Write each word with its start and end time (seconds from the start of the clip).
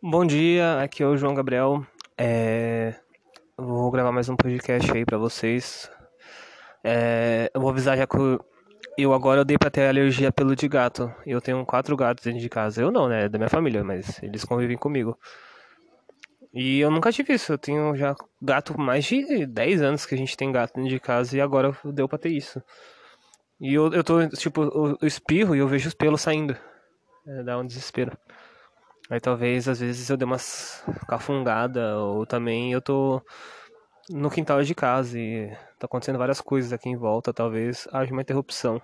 Bom 0.00 0.24
dia, 0.24 0.80
aqui 0.80 1.02
é 1.02 1.06
o 1.06 1.16
João 1.16 1.34
Gabriel. 1.34 1.84
É... 2.16 2.94
Vou 3.56 3.90
gravar 3.90 4.12
mais 4.12 4.28
um 4.28 4.36
podcast 4.36 4.92
aí 4.92 5.04
pra 5.04 5.18
vocês. 5.18 5.90
É... 6.84 7.50
Eu 7.52 7.60
vou 7.60 7.70
avisar 7.70 7.96
já 7.96 8.06
que 8.06 8.16
eu 8.96 9.12
agora 9.12 9.40
eu 9.40 9.44
dei 9.44 9.58
pra 9.58 9.70
ter 9.70 9.88
alergia 9.88 10.28
a 10.28 10.32
pelo 10.32 10.54
de 10.54 10.68
gato. 10.68 11.12
Eu 11.26 11.40
tenho 11.40 11.66
quatro 11.66 11.96
gatos 11.96 12.24
dentro 12.24 12.38
de 12.38 12.48
casa. 12.48 12.80
Eu 12.80 12.92
não, 12.92 13.08
né? 13.08 13.24
É 13.24 13.28
da 13.28 13.38
minha 13.38 13.48
família, 13.48 13.82
mas 13.82 14.22
eles 14.22 14.44
convivem 14.44 14.78
comigo. 14.78 15.18
E 16.54 16.78
eu 16.78 16.92
nunca 16.92 17.10
tive 17.10 17.32
isso. 17.34 17.52
Eu 17.52 17.58
tenho 17.58 17.96
já 17.96 18.14
gato 18.40 18.78
mais 18.78 19.04
de 19.04 19.46
10 19.46 19.82
anos 19.82 20.06
que 20.06 20.14
a 20.14 20.18
gente 20.18 20.36
tem 20.36 20.52
gato 20.52 20.74
dentro 20.74 20.90
de 20.90 21.00
casa 21.00 21.36
e 21.36 21.40
agora 21.40 21.76
deu 21.86 22.08
pra 22.08 22.18
ter 22.18 22.30
isso. 22.30 22.62
E 23.60 23.74
eu, 23.74 23.92
eu 23.92 24.04
tô, 24.04 24.28
tipo, 24.28 24.62
eu 24.62 25.08
espirro 25.08 25.56
e 25.56 25.58
eu 25.58 25.66
vejo 25.66 25.88
os 25.88 25.94
pelos 25.94 26.20
saindo. 26.20 26.56
É, 27.26 27.42
dá 27.42 27.58
um 27.58 27.66
desespero. 27.66 28.16
Aí 29.10 29.20
talvez 29.20 29.68
às 29.68 29.80
vezes 29.80 30.08
eu 30.10 30.16
dê 30.16 30.24
umas 30.24 30.84
cafungada 31.08 31.96
ou 31.98 32.26
também 32.26 32.72
eu 32.72 32.80
tô 32.82 33.22
no 34.10 34.30
quintal 34.30 34.62
de 34.62 34.74
casa 34.74 35.18
e 35.18 35.48
tá 35.78 35.86
acontecendo 35.86 36.18
várias 36.18 36.40
coisas 36.40 36.72
aqui 36.72 36.88
em 36.88 36.96
volta, 36.96 37.32
talvez 37.32 37.88
haja 37.92 38.12
uma 38.12 38.22
interrupção. 38.22 38.80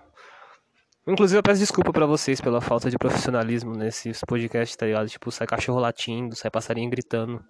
Inclusive 1.07 1.37
eu 1.37 1.43
peço 1.43 1.59
desculpa 1.59 1.93
para 1.93 2.07
vocês 2.07 2.41
pela 2.41 2.59
falta 2.59 2.89
de 2.89 2.97
profissionalismo 2.97 3.75
nesses 3.75 4.21
podcasts, 4.21 4.75
tá 4.75 4.87
ligado? 4.87 5.07
Tipo, 5.07 5.31
sai 5.31 5.45
cachorro 5.45 5.79
latindo, 5.79 6.35
sai 6.35 6.49
passarinho 6.49 6.89
gritando. 6.89 7.43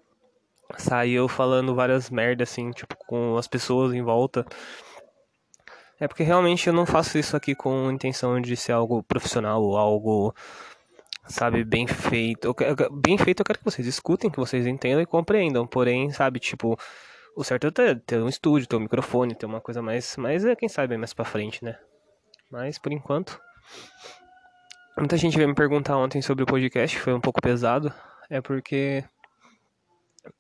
Sai 0.78 1.12
eu 1.12 1.30
falando 1.30 1.74
várias 1.74 2.10
merdas 2.10 2.50
assim, 2.50 2.72
tipo, 2.72 2.98
com 3.08 3.38
as 3.38 3.48
pessoas 3.48 3.94
em 3.94 4.02
volta. 4.02 4.46
É 5.98 6.06
porque 6.06 6.24
realmente 6.24 6.68
eu 6.68 6.74
não 6.74 6.86
faço 6.86 7.18
isso 7.18 7.38
aqui 7.38 7.56
com 7.56 7.90
intenção 7.90 8.42
de 8.42 8.58
ser 8.58 8.74
algo 8.74 9.02
profissional 9.04 9.64
ou 9.64 9.78
algo 9.78 10.36
sabe, 11.28 11.64
bem 11.64 11.88
feito. 11.88 12.56
Bem 12.92 13.18
feito 13.18 13.42
eu 13.42 13.46
quero 13.46 13.60
que 13.60 13.66
vocês 13.66 13.88
escutem, 13.88 14.30
que 14.30 14.38
vocês 14.38 14.66
entendam 14.68 15.02
e 15.02 15.06
compreendam. 15.06 15.66
Porém, 15.66 16.10
sabe, 16.12 16.40
tipo, 16.40 16.78
o 17.36 17.44
certo 17.44 17.68
é 17.68 17.72
ter, 17.72 18.00
ter 18.02 18.22
um 18.22 18.30
estúdio, 18.30 18.68
ter 18.68 18.76
um 18.76 18.82
microfone, 18.82 19.36
ter 19.36 19.46
uma 19.46 19.62
coisa 19.62 19.82
mais. 19.82 20.16
Mas 20.18 20.46
é 20.46 20.56
quem 20.56 20.70
sabe 20.70 20.98
mais 20.98 21.14
pra 21.14 21.26
frente, 21.26 21.64
né? 21.64 21.78
Mas 22.50 22.78
por 22.78 22.92
enquanto. 22.92 23.40
Muita 24.98 25.18
gente 25.18 25.36
veio 25.36 25.50
me 25.50 25.56
perguntar 25.56 25.98
ontem 25.98 26.22
sobre 26.22 26.44
o 26.44 26.48
podcast, 26.48 26.98
foi 27.00 27.14
um 27.14 27.20
pouco 27.20 27.42
pesado. 27.42 27.94
É 28.30 28.42
porque. 28.42 29.04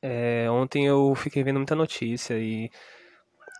É, 0.01 0.49
ontem 0.49 0.87
eu 0.87 1.13
fiquei 1.15 1.43
vendo 1.43 1.57
muita 1.57 1.75
notícia 1.75 2.35
e 2.39 2.71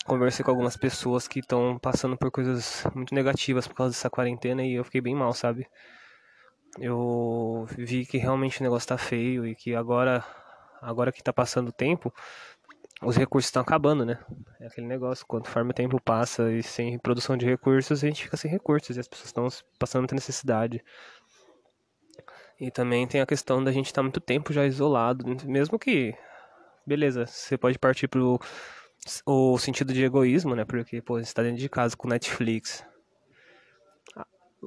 conversei 0.05 0.45
com 0.45 0.52
algumas 0.52 0.77
pessoas 0.77 1.27
que 1.27 1.39
estão 1.39 1.77
passando 1.80 2.17
por 2.17 2.31
coisas 2.31 2.83
muito 2.95 3.14
negativas 3.14 3.67
por 3.67 3.75
causa 3.75 3.92
dessa 3.92 4.09
quarentena 4.09 4.64
e 4.64 4.73
eu 4.73 4.83
fiquei 4.83 5.02
bem 5.02 5.14
mal, 5.16 5.33
sabe? 5.33 5.67
Eu 6.79 7.65
vi 7.77 8.05
que 8.05 8.17
realmente 8.17 8.59
o 8.59 8.63
negócio 8.63 8.89
tá 8.89 8.97
feio 8.97 9.45
e 9.45 9.55
que 9.55 9.75
agora, 9.75 10.23
agora 10.81 11.11
que 11.11 11.23
tá 11.23 11.31
passando 11.31 11.69
o 11.69 11.73
tempo, 11.73 12.13
os 13.01 13.15
recursos 13.15 13.47
estão 13.47 13.61
acabando, 13.61 14.05
né? 14.05 14.19
É 14.59 14.67
aquele 14.67 14.87
negócio, 14.87 15.25
conforme 15.25 15.71
o 15.71 15.73
tempo 15.73 16.01
passa 16.01 16.51
e 16.51 16.63
sem 16.63 16.97
produção 16.99 17.37
de 17.37 17.45
recursos, 17.45 18.03
a 18.03 18.07
gente 18.07 18.23
fica 18.23 18.37
sem 18.37 18.49
recursos 18.49 18.95
e 18.95 18.99
as 18.99 19.07
pessoas 19.07 19.27
estão 19.27 19.47
passando 19.79 20.01
muita 20.01 20.15
necessidade. 20.15 20.83
E 22.59 22.71
também 22.71 23.05
tem 23.05 23.19
a 23.19 23.25
questão 23.25 23.63
da 23.63 23.71
gente 23.71 23.87
estar 23.87 23.99
tá 23.99 24.03
muito 24.03 24.19
tempo 24.21 24.53
já 24.53 24.65
isolado, 24.65 25.25
mesmo 25.45 25.77
que, 25.77 26.15
beleza, 26.85 27.25
você 27.25 27.57
pode 27.57 27.77
partir 27.77 28.07
pro 28.07 28.39
o 29.25 29.57
sentido 29.59 29.93
de 29.93 30.03
egoísmo, 30.03 30.55
né? 30.55 30.65
Porque, 30.65 31.01
pô, 31.01 31.15
você 31.15 31.23
está 31.23 31.43
dentro 31.43 31.59
de 31.59 31.69
casa 31.69 31.95
com 31.95 32.07
Netflix, 32.07 32.83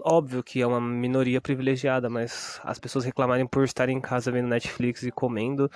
óbvio 0.04 0.42
que 0.42 0.60
é 0.60 0.66
uma 0.66 0.80
minoria 0.80 1.40
privilegiada, 1.40 2.08
mas 2.08 2.60
as 2.64 2.78
pessoas 2.78 3.04
reclamarem 3.04 3.46
por 3.46 3.64
estarem 3.64 3.96
em 3.96 4.00
casa 4.00 4.30
vendo 4.30 4.48
Netflix 4.48 5.02
e 5.02 5.10
comendo. 5.10 5.70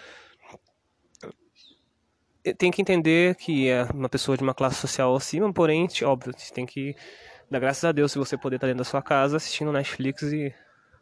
Tem 2.59 2.70
que 2.70 2.83
entender 2.83 3.37
que 3.37 3.69
é 3.69 3.84
uma 3.84 4.09
pessoa 4.09 4.37
de 4.37 4.43
uma 4.43 4.55
classe 4.55 4.77
social 4.77 5.15
acima, 5.15 5.53
porém, 5.53 5.87
óbvio, 6.03 6.33
você 6.37 6.53
tem 6.53 6.66
que 6.66 6.97
dar 7.49 7.60
graças 7.60 7.84
a 7.84 7.93
Deus 7.93 8.10
se 8.10 8.19
você 8.19 8.37
poder 8.37 8.56
estar 8.56 8.66
dentro 8.66 8.78
da 8.78 8.84
sua 8.84 9.00
casa 9.03 9.37
assistindo 9.37 9.71
Netflix 9.71 10.22
e 10.25 10.53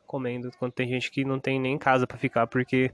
comendo, 0.07 0.51
quando 0.59 0.73
tem 0.73 0.89
gente 0.89 1.11
que 1.11 1.25
não 1.25 1.39
tem 1.39 1.61
nem 1.61 1.79
casa 1.79 2.07
para 2.07 2.19
ficar 2.19 2.47
porque 2.47 2.93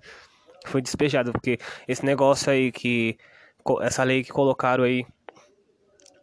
foi 0.66 0.82
despejado, 0.82 1.32
porque 1.32 1.58
esse 1.88 2.04
negócio 2.04 2.52
aí 2.52 2.70
que 2.70 3.16
essa 3.80 4.04
lei 4.04 4.22
que 4.22 4.30
colocaram 4.30 4.84
aí 4.84 5.04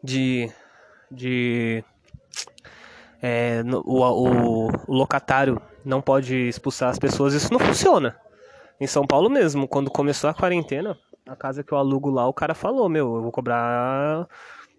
de 0.04 0.50
de 1.12 1.84
é, 3.26 3.64
o, 3.86 4.02
o, 4.02 4.68
o 4.68 4.94
locatário 4.94 5.62
não 5.86 6.02
pode 6.02 6.36
expulsar 6.36 6.90
as 6.90 7.00
pessoas, 7.00 7.34
isso 7.34 7.54
não 7.54 7.60
funciona. 7.60 8.18
Em 8.82 8.86
São 8.86 9.08
Paulo 9.08 9.30
mesmo, 9.30 9.66
quando 9.66 9.90
começou 9.90 10.30
a 10.30 10.34
quarentena, 10.34 10.98
a 11.26 11.34
casa 11.34 11.64
que 11.64 11.72
eu 11.72 11.78
alugo 11.78 12.10
lá, 12.10 12.28
o 12.28 12.34
cara 12.34 12.54
falou, 12.54 12.90
meu, 12.90 13.16
eu 13.16 13.22
vou 13.22 13.32
cobrar 13.32 14.28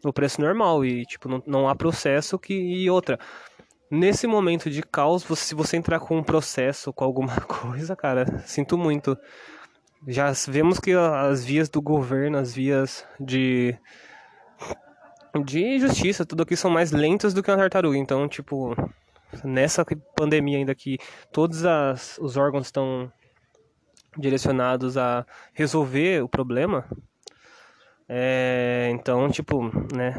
o 0.05 0.12
preço 0.12 0.43
normal 0.43 0.84
e 0.84 1.06
tipo 1.06 1.27
não, 1.27 1.43
não 1.47 1.66
há 1.66 1.75
processo 1.75 2.38
que 2.38 2.53
e 2.53 2.91
outra. 2.91 3.19
Nesse 3.91 4.27
momento 4.27 4.69
de 4.69 4.82
caos, 4.82 5.25
se 5.38 5.55
você 5.55 5.78
entrar 5.78 6.00
com 6.00 6.19
um 6.19 6.22
processo 6.22 6.93
com 6.93 7.03
alguma 7.03 7.41
coisa, 7.49 7.97
cara, 7.97 8.26
sinto 8.41 8.76
muito. 8.76 9.16
Já 10.06 10.31
vemos 10.49 10.78
que 10.78 10.93
as 10.93 11.43
vias 11.43 11.71
do 11.71 11.81
governo, 11.81 12.37
as 12.37 12.53
vias 12.53 13.06
de 13.19 13.75
de 15.43 15.78
justiça, 15.78 16.25
tudo 16.25 16.43
aqui 16.43 16.56
são 16.56 16.71
mais 16.71 16.93
lentas 16.93 17.34
do 17.34 17.43
que 17.43 17.50
uma 17.50 17.56
tartaruga. 17.56 17.97
Então, 17.97 18.28
tipo, 18.28 18.75
nessa 19.43 19.84
pandemia 20.17 20.59
ainda 20.59 20.75
que 20.75 20.99
todos 21.33 21.65
as, 21.65 22.19
os 22.19 22.37
órgãos 22.37 22.67
estão 22.67 23.11
direcionados 24.17 24.97
a 24.97 25.27
resolver 25.53 26.23
o 26.23 26.28
problema, 26.28 26.84
é, 28.09 28.91
então, 28.93 29.28
tipo, 29.31 29.71
né, 29.94 30.15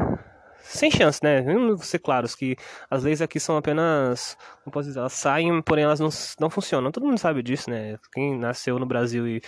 sem 0.59 0.89
chance, 0.91 1.19
né? 1.23 1.41
Vamos 1.41 1.85
ser 1.85 1.99
claros 1.99 2.35
que 2.35 2.57
as 2.89 3.03
leis 3.03 3.21
aqui 3.21 3.39
são 3.39 3.55
apenas, 3.55 4.37
não 4.65 4.71
posso 4.71 4.87
dizer, 4.87 4.99
elas 4.99 5.13
saem, 5.13 5.61
porém 5.61 5.83
elas 5.83 5.99
não, 5.99 6.09
não 6.39 6.49
funcionam. 6.49 6.91
Todo 6.91 7.05
mundo 7.05 7.19
sabe 7.19 7.43
disso, 7.43 7.69
né? 7.69 7.97
Quem 8.11 8.37
nasceu 8.37 8.79
no 8.79 8.85
Brasil 8.85 9.27
e 9.27 9.41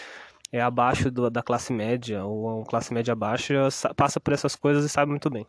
é 0.51 0.61
abaixo 0.61 1.11
do, 1.11 1.29
da 1.29 1.41
classe 1.43 1.73
média 1.73 2.23
ou 2.23 2.63
classe 2.63 2.93
média 2.93 3.13
baixa 3.15 3.67
passa 3.95 4.19
por 4.19 4.33
essas 4.33 4.55
coisas 4.55 4.85
e 4.85 4.89
sabe 4.89 5.11
muito 5.11 5.29
bem 5.29 5.45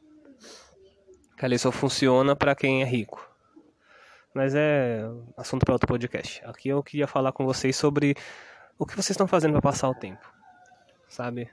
que 1.39 1.45
a 1.45 1.49
lei 1.49 1.59
só 1.59 1.71
funciona 1.71 2.35
para 2.35 2.55
quem 2.55 2.83
é 2.83 2.85
rico. 2.85 3.25
Mas 4.35 4.55
é 4.55 5.03
assunto 5.37 5.65
para 5.65 5.75
outro 5.75 5.87
podcast. 5.87 6.45
Aqui 6.45 6.69
eu 6.69 6.83
queria 6.83 7.07
falar 7.07 7.33
com 7.33 7.45
vocês 7.47 7.77
sobre 7.77 8.17
o 8.79 8.85
que 8.85 8.95
vocês 8.95 9.11
estão 9.11 9.27
fazendo 9.27 9.53
para 9.53 9.63
passar 9.63 9.89
o 9.89 9.95
tempo, 9.95 10.31
sabe? 11.09 11.49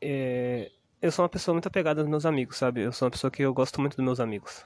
É, 0.00 0.70
eu 1.00 1.10
sou 1.10 1.22
uma 1.22 1.28
pessoa 1.28 1.54
muito 1.54 1.66
apegada 1.66 2.00
aos 2.00 2.08
meus 2.08 2.26
amigos, 2.26 2.58
sabe? 2.58 2.82
Eu 2.82 2.92
sou 2.92 3.06
uma 3.06 3.10
pessoa 3.10 3.30
que 3.30 3.42
eu 3.42 3.52
gosto 3.52 3.80
muito 3.80 3.96
dos 3.96 4.04
meus 4.04 4.20
amigos. 4.20 4.64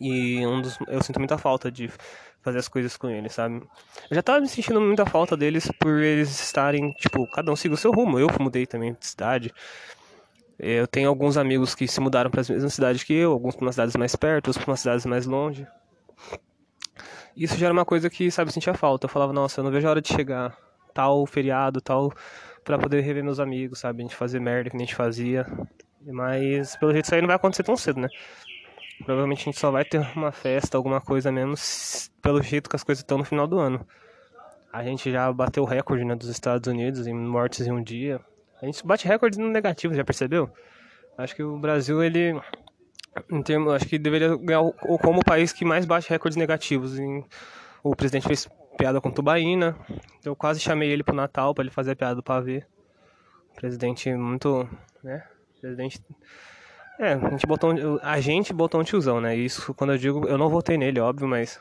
E 0.00 0.44
um 0.44 0.60
dos, 0.60 0.76
eu 0.88 1.02
sinto 1.02 1.20
muita 1.20 1.38
falta 1.38 1.70
de 1.70 1.90
fazer 2.42 2.58
as 2.58 2.68
coisas 2.68 2.96
com 2.96 3.08
eles, 3.08 3.32
sabe? 3.32 3.56
Eu 4.10 4.14
já 4.14 4.22
tava 4.22 4.40
me 4.40 4.48
sentindo 4.48 4.80
muita 4.80 5.06
falta 5.06 5.36
deles 5.36 5.70
por 5.80 6.00
eles 6.00 6.28
estarem, 6.40 6.92
tipo, 6.92 7.28
cada 7.30 7.52
um 7.52 7.56
siga 7.56 7.74
o 7.74 7.78
seu 7.78 7.92
rumo. 7.92 8.18
Eu 8.18 8.28
mudei 8.40 8.66
também 8.66 8.94
de 8.94 9.06
cidade. 9.06 9.52
Eu 10.58 10.86
tenho 10.86 11.08
alguns 11.08 11.36
amigos 11.36 11.74
que 11.74 11.86
se 11.86 12.00
mudaram 12.00 12.30
para 12.30 12.40
as 12.40 12.48
mesmas 12.48 12.72
cidades 12.74 13.04
que 13.04 13.12
eu, 13.12 13.32
alguns 13.32 13.54
para 13.54 13.66
umas 13.66 13.74
cidades 13.74 13.96
mais 13.96 14.16
perto, 14.16 14.48
outros 14.48 14.56
para 14.56 14.70
umas 14.70 14.80
cidades 14.80 15.04
mais 15.04 15.26
longe. 15.26 15.66
Isso 17.36 17.56
já 17.58 17.66
era 17.66 17.72
uma 17.72 17.84
coisa 17.84 18.08
que, 18.08 18.30
sabe, 18.30 18.50
sentia 18.50 18.72
falta. 18.72 19.04
Eu 19.04 19.10
falava, 19.10 19.32
nossa, 19.32 19.60
eu 19.60 19.64
não 19.64 19.70
vejo 19.70 19.86
a 19.86 19.90
hora 19.90 20.00
de 20.00 20.08
chegar 20.08 20.56
tal 20.94 21.26
feriado, 21.26 21.82
tal, 21.82 22.10
para 22.64 22.78
poder 22.78 23.02
rever 23.02 23.22
meus 23.22 23.38
amigos, 23.38 23.80
sabe? 23.80 24.00
A 24.00 24.06
gente 24.06 24.16
fazer 24.16 24.40
merda 24.40 24.70
que 24.70 24.76
a 24.76 24.80
gente 24.80 24.94
fazia. 24.94 25.46
Mas 26.00 26.74
pelo 26.76 26.92
jeito 26.92 27.04
isso 27.04 27.14
aí 27.14 27.20
não 27.20 27.26
vai 27.26 27.36
acontecer 27.36 27.62
tão 27.62 27.76
cedo, 27.76 28.00
né? 28.00 28.08
Provavelmente 29.04 29.42
a 29.42 29.44
gente 29.44 29.60
só 29.60 29.70
vai 29.70 29.84
ter 29.84 30.00
uma 30.16 30.32
festa, 30.32 30.78
alguma 30.78 31.00
coisa 31.00 31.30
mesmo, 31.30 31.54
pelo 32.22 32.42
jeito 32.42 32.70
que 32.70 32.76
as 32.76 32.82
coisas 32.82 33.02
estão 33.02 33.18
no 33.18 33.24
final 33.24 33.46
do 33.46 33.58
ano. 33.58 33.86
A 34.72 34.82
gente 34.82 35.10
já 35.10 35.30
bateu 35.30 35.62
o 35.62 35.66
recorde 35.66 36.04
né, 36.04 36.14
dos 36.14 36.28
Estados 36.28 36.66
Unidos 36.66 37.06
em 37.06 37.14
mortes 37.14 37.66
em 37.66 37.72
um 37.72 37.82
dia. 37.82 38.20
A 38.66 38.68
gente 38.68 38.84
bate 38.84 39.06
recorde 39.06 39.38
no 39.38 39.48
negativo, 39.48 39.94
já 39.94 40.04
percebeu? 40.04 40.50
Acho 41.16 41.36
que 41.36 41.42
o 41.42 41.56
Brasil, 41.56 42.02
ele. 42.02 42.36
Em 43.30 43.40
termos, 43.40 43.72
acho 43.72 43.86
que 43.86 43.96
deveria 43.96 44.36
ganhar 44.36 44.60
o, 44.60 44.98
como 44.98 45.20
o 45.20 45.24
país 45.24 45.52
que 45.52 45.64
mais 45.64 45.86
bate 45.86 46.10
recordes 46.10 46.36
negativos. 46.36 46.98
Em, 46.98 47.24
o 47.80 47.94
presidente 47.94 48.26
fez 48.26 48.48
piada 48.76 49.00
com 49.00 49.08
tubaína. 49.08 49.76
Eu 50.24 50.34
quase 50.34 50.58
chamei 50.58 50.90
ele 50.90 51.04
pro 51.04 51.14
Natal 51.14 51.54
para 51.54 51.62
ele 51.62 51.70
fazer 51.70 51.92
a 51.92 51.96
piada 51.96 52.16
do 52.16 52.24
pavê. 52.24 52.64
Presidente 53.54 54.12
muito. 54.12 54.68
né? 55.00 55.22
Presidente. 55.60 56.00
É, 56.98 57.12
a 57.12 57.30
gente 57.30 57.46
botou 57.46 57.72
um, 57.72 58.00
a 58.02 58.20
gente 58.20 58.52
botou 58.52 58.80
um 58.80 58.84
tiozão, 58.84 59.20
né? 59.20 59.36
Isso 59.36 59.72
quando 59.74 59.92
eu 59.92 59.98
digo, 59.98 60.26
eu 60.26 60.36
não 60.36 60.48
votei 60.48 60.76
nele, 60.76 60.98
óbvio, 60.98 61.28
mas 61.28 61.60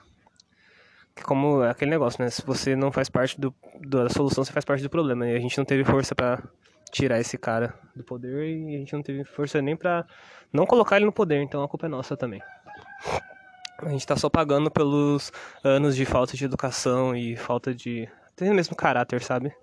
como 1.23 1.63
é 1.63 1.69
aquele 1.69 1.91
negócio, 1.91 2.23
né? 2.23 2.31
Se 2.31 2.43
você 2.43 2.75
não 2.75 2.91
faz 2.91 3.09
parte 3.09 3.39
do, 3.39 3.53
da 3.79 4.09
solução, 4.09 4.43
você 4.43 4.51
faz 4.51 4.65
parte 4.65 4.81
do 4.81 4.89
problema. 4.89 5.27
E 5.27 5.35
a 5.35 5.39
gente 5.39 5.55
não 5.55 5.65
teve 5.65 5.83
força 5.83 6.15
para 6.15 6.41
tirar 6.91 7.19
esse 7.19 7.37
cara 7.37 7.73
do 7.95 8.03
poder 8.03 8.47
e 8.47 8.75
a 8.75 8.79
gente 8.79 8.93
não 8.93 9.01
teve 9.01 9.23
força 9.23 9.61
nem 9.61 9.75
pra 9.75 10.05
não 10.51 10.65
colocar 10.65 10.97
ele 10.97 11.05
no 11.05 11.11
poder, 11.11 11.41
então 11.41 11.63
a 11.63 11.67
culpa 11.67 11.85
é 11.85 11.89
nossa 11.89 12.15
também. 12.15 12.41
A 13.79 13.89
gente 13.89 14.07
tá 14.07 14.15
só 14.15 14.29
pagando 14.29 14.71
pelos 14.71 15.31
anos 15.63 15.95
de 15.95 16.05
falta 16.05 16.37
de 16.37 16.45
educação 16.45 17.15
e 17.15 17.35
falta 17.35 17.73
de 17.73 18.07
tem 18.35 18.49
o 18.49 18.53
mesmo 18.53 18.75
caráter, 18.75 19.21
sabe? 19.21 19.53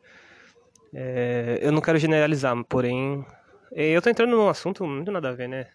É, 0.94 1.58
eu 1.62 1.72
não 1.72 1.80
quero 1.80 1.98
generalizar, 1.98 2.54
porém. 2.64 3.24
Eu 3.70 4.02
tô 4.02 4.10
entrando 4.10 4.36
num 4.36 4.48
assunto 4.48 4.86
muito 4.86 5.10
nada 5.10 5.30
a 5.30 5.32
ver, 5.32 5.48
né? 5.48 5.66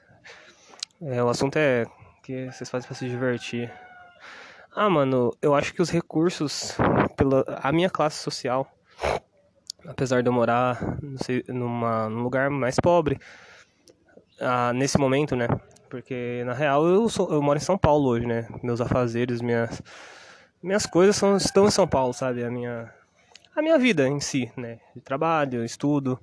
É, 1.01 1.23
o 1.23 1.29
assunto 1.29 1.57
é 1.57 1.85
que 2.23 2.51
vocês 2.51 2.69
fazem 2.69 2.87
pra 2.87 2.95
se 2.95 3.07
divertir. 3.07 3.71
Ah, 4.75 4.89
mano, 4.89 5.31
eu 5.41 5.55
acho 5.55 5.73
que 5.73 5.81
os 5.81 5.89
recursos, 5.89 6.77
pela 7.15 7.43
a 7.63 7.71
minha 7.71 7.89
classe 7.89 8.17
social, 8.17 8.71
apesar 9.87 10.21
de 10.21 10.29
eu 10.29 10.33
morar 10.33 10.99
sei, 11.23 11.43
numa, 11.47 12.09
num 12.09 12.21
lugar 12.21 12.49
mais 12.49 12.75
pobre, 12.75 13.17
ah, 14.39 14.73
nesse 14.73 14.97
momento, 14.99 15.35
né? 15.35 15.47
Porque 15.89 16.43
na 16.45 16.53
real 16.53 16.85
eu, 16.85 17.07
sou, 17.09 17.31
eu 17.31 17.41
moro 17.41 17.57
em 17.57 17.61
São 17.61 17.77
Paulo 17.77 18.09
hoje, 18.09 18.25
né? 18.25 18.47
Meus 18.61 18.81
afazeres, 18.81 19.41
minhas, 19.41 19.81
minhas 20.61 20.85
coisas 20.85 21.15
são, 21.15 21.37
estão 21.37 21.65
em 21.65 21.71
São 21.71 21.87
Paulo, 21.87 22.13
sabe? 22.13 22.43
A 22.43 22.51
minha, 22.51 22.93
a 23.55 23.61
minha 23.61 23.77
vida 23.79 24.07
em 24.07 24.19
si, 24.19 24.51
né? 24.57 24.79
De 24.93 25.01
trabalho, 25.01 25.63
estudo, 25.63 26.19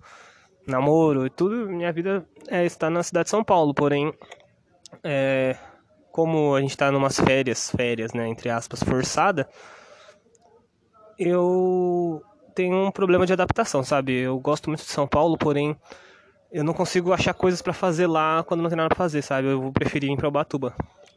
namoro 0.66 1.26
e 1.26 1.30
tudo, 1.30 1.68
minha 1.68 1.92
vida 1.92 2.24
é 2.48 2.64
estar 2.64 2.90
na 2.90 3.02
cidade 3.02 3.24
de 3.24 3.30
São 3.30 3.42
Paulo, 3.42 3.74
porém, 3.74 4.12
é, 5.02 5.56
como 6.12 6.54
a 6.54 6.60
gente 6.60 6.70
está 6.70 6.92
numas 6.92 7.18
férias, 7.18 7.70
férias, 7.70 8.12
né, 8.12 8.28
entre 8.28 8.48
aspas, 8.48 8.82
forçada, 8.82 9.48
eu 11.18 12.22
tenho 12.54 12.86
um 12.86 12.90
problema 12.90 13.26
de 13.26 13.32
adaptação, 13.32 13.82
sabe? 13.82 14.12
Eu 14.12 14.38
gosto 14.38 14.68
muito 14.68 14.80
de 14.80 14.90
São 14.90 15.06
Paulo, 15.06 15.36
porém 15.36 15.76
eu 16.52 16.62
não 16.62 16.72
consigo 16.72 17.12
achar 17.12 17.34
coisas 17.34 17.60
para 17.60 17.72
fazer 17.72 18.06
lá 18.06 18.44
quando 18.44 18.62
não 18.62 18.70
tem 18.70 18.76
nada 18.76 18.88
pra 18.88 18.96
fazer, 18.96 19.22
sabe? 19.22 19.48
Eu 19.48 19.60
vou 19.60 19.72
preferir 19.72 20.10
ir 20.10 20.16
pra 20.16 20.28
Ubatuba. 20.28 20.74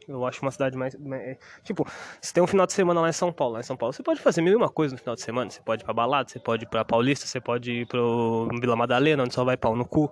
Eu 0.08 0.26
acho 0.26 0.40
uma 0.42 0.50
cidade 0.50 0.76
mais, 0.76 0.96
mais, 0.96 1.22
é, 1.22 1.38
Tipo, 1.62 1.86
se 2.20 2.32
tem 2.32 2.42
um 2.42 2.46
final 2.46 2.66
de 2.66 2.72
semana 2.72 3.00
lá 3.00 3.08
em 3.08 3.12
São 3.12 3.32
Paulo, 3.32 3.54
lá 3.54 3.60
em 3.60 3.62
São 3.62 3.76
Paulo, 3.76 3.92
você 3.92 4.02
pode 4.02 4.20
fazer 4.20 4.40
mil 4.40 4.54
e 4.54 4.56
uma 4.56 4.70
coisa 4.70 4.94
no 4.94 4.98
final 4.98 5.14
de 5.14 5.20
semana. 5.20 5.50
Você 5.50 5.60
pode 5.60 5.82
ir 5.82 5.84
pra 5.84 5.94
balada, 5.94 6.28
você 6.28 6.40
pode 6.40 6.64
ir 6.64 6.66
pra 6.66 6.84
Paulista, 6.84 7.26
você 7.26 7.40
pode 7.40 7.70
ir 7.70 7.86
pro 7.86 8.48
Vila 8.60 8.74
Madalena, 8.74 9.22
onde 9.22 9.34
só 9.34 9.44
vai 9.44 9.56
pau 9.56 9.76
no 9.76 9.84
cu. 9.84 10.10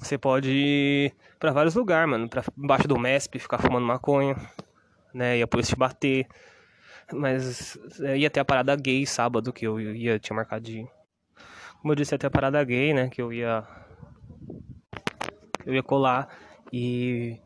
Você 0.00 0.18
pode 0.18 0.50
ir 0.50 1.14
pra 1.38 1.52
vários 1.52 1.74
lugares, 1.74 2.10
mano. 2.10 2.28
Pra 2.28 2.42
embaixo 2.58 2.88
do 2.88 2.98
MESP, 2.98 3.38
ficar 3.38 3.58
fumando 3.58 3.86
maconha, 3.86 4.34
né? 5.14 5.38
E 5.38 5.42
a 5.42 5.46
polícia 5.46 5.76
te 5.76 5.78
bater. 5.78 6.26
Mas 7.12 7.78
é, 8.00 8.16
ia 8.18 8.30
ter 8.30 8.40
a 8.40 8.44
parada 8.44 8.74
gay 8.76 9.06
sábado, 9.06 9.52
que 9.52 9.66
eu 9.66 9.80
ia, 9.80 10.18
tinha 10.18 10.36
marcado 10.36 10.64
de. 10.64 10.86
Como 11.80 11.92
eu 11.92 11.96
disse, 11.96 12.14
ia 12.14 12.18
ter 12.18 12.26
a 12.26 12.30
parada 12.30 12.62
gay, 12.64 12.92
né? 12.92 13.08
Que 13.08 13.20
eu 13.20 13.32
ia. 13.32 13.66
Eu 15.64 15.74
ia 15.74 15.82
colar 15.82 16.28
e. 16.72 17.38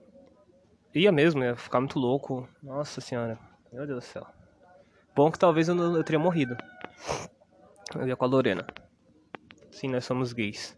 Ia 0.94 1.12
mesmo, 1.12 1.44
ia 1.44 1.56
ficar 1.56 1.80
muito 1.80 1.98
louco. 1.98 2.48
Nossa 2.62 3.00
senhora. 3.00 3.38
Meu 3.72 3.86
Deus 3.86 4.04
do 4.04 4.06
céu. 4.06 4.26
Bom 5.14 5.30
que 5.30 5.38
talvez 5.38 5.68
eu, 5.68 5.74
não, 5.74 5.96
eu 5.96 6.04
teria 6.04 6.18
morrido. 6.18 6.56
Eu 7.94 8.06
ia 8.06 8.16
com 8.16 8.24
a 8.24 8.28
Lorena. 8.28 8.66
Sim, 9.70 9.88
nós 9.88 10.04
somos 10.04 10.32
gays. 10.32 10.76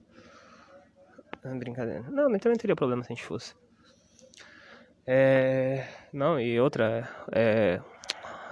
Ah, 1.44 1.54
brincadeira. 1.54 2.02
Não, 2.10 2.28
mas 2.28 2.40
também 2.40 2.58
teria 2.58 2.74
problema 2.74 3.02
se 3.02 3.12
a 3.12 3.14
gente 3.14 3.24
fosse. 3.24 3.54
É. 5.06 5.86
Não, 6.12 6.38
e 6.40 6.60
outra. 6.60 7.08
É. 7.32 7.80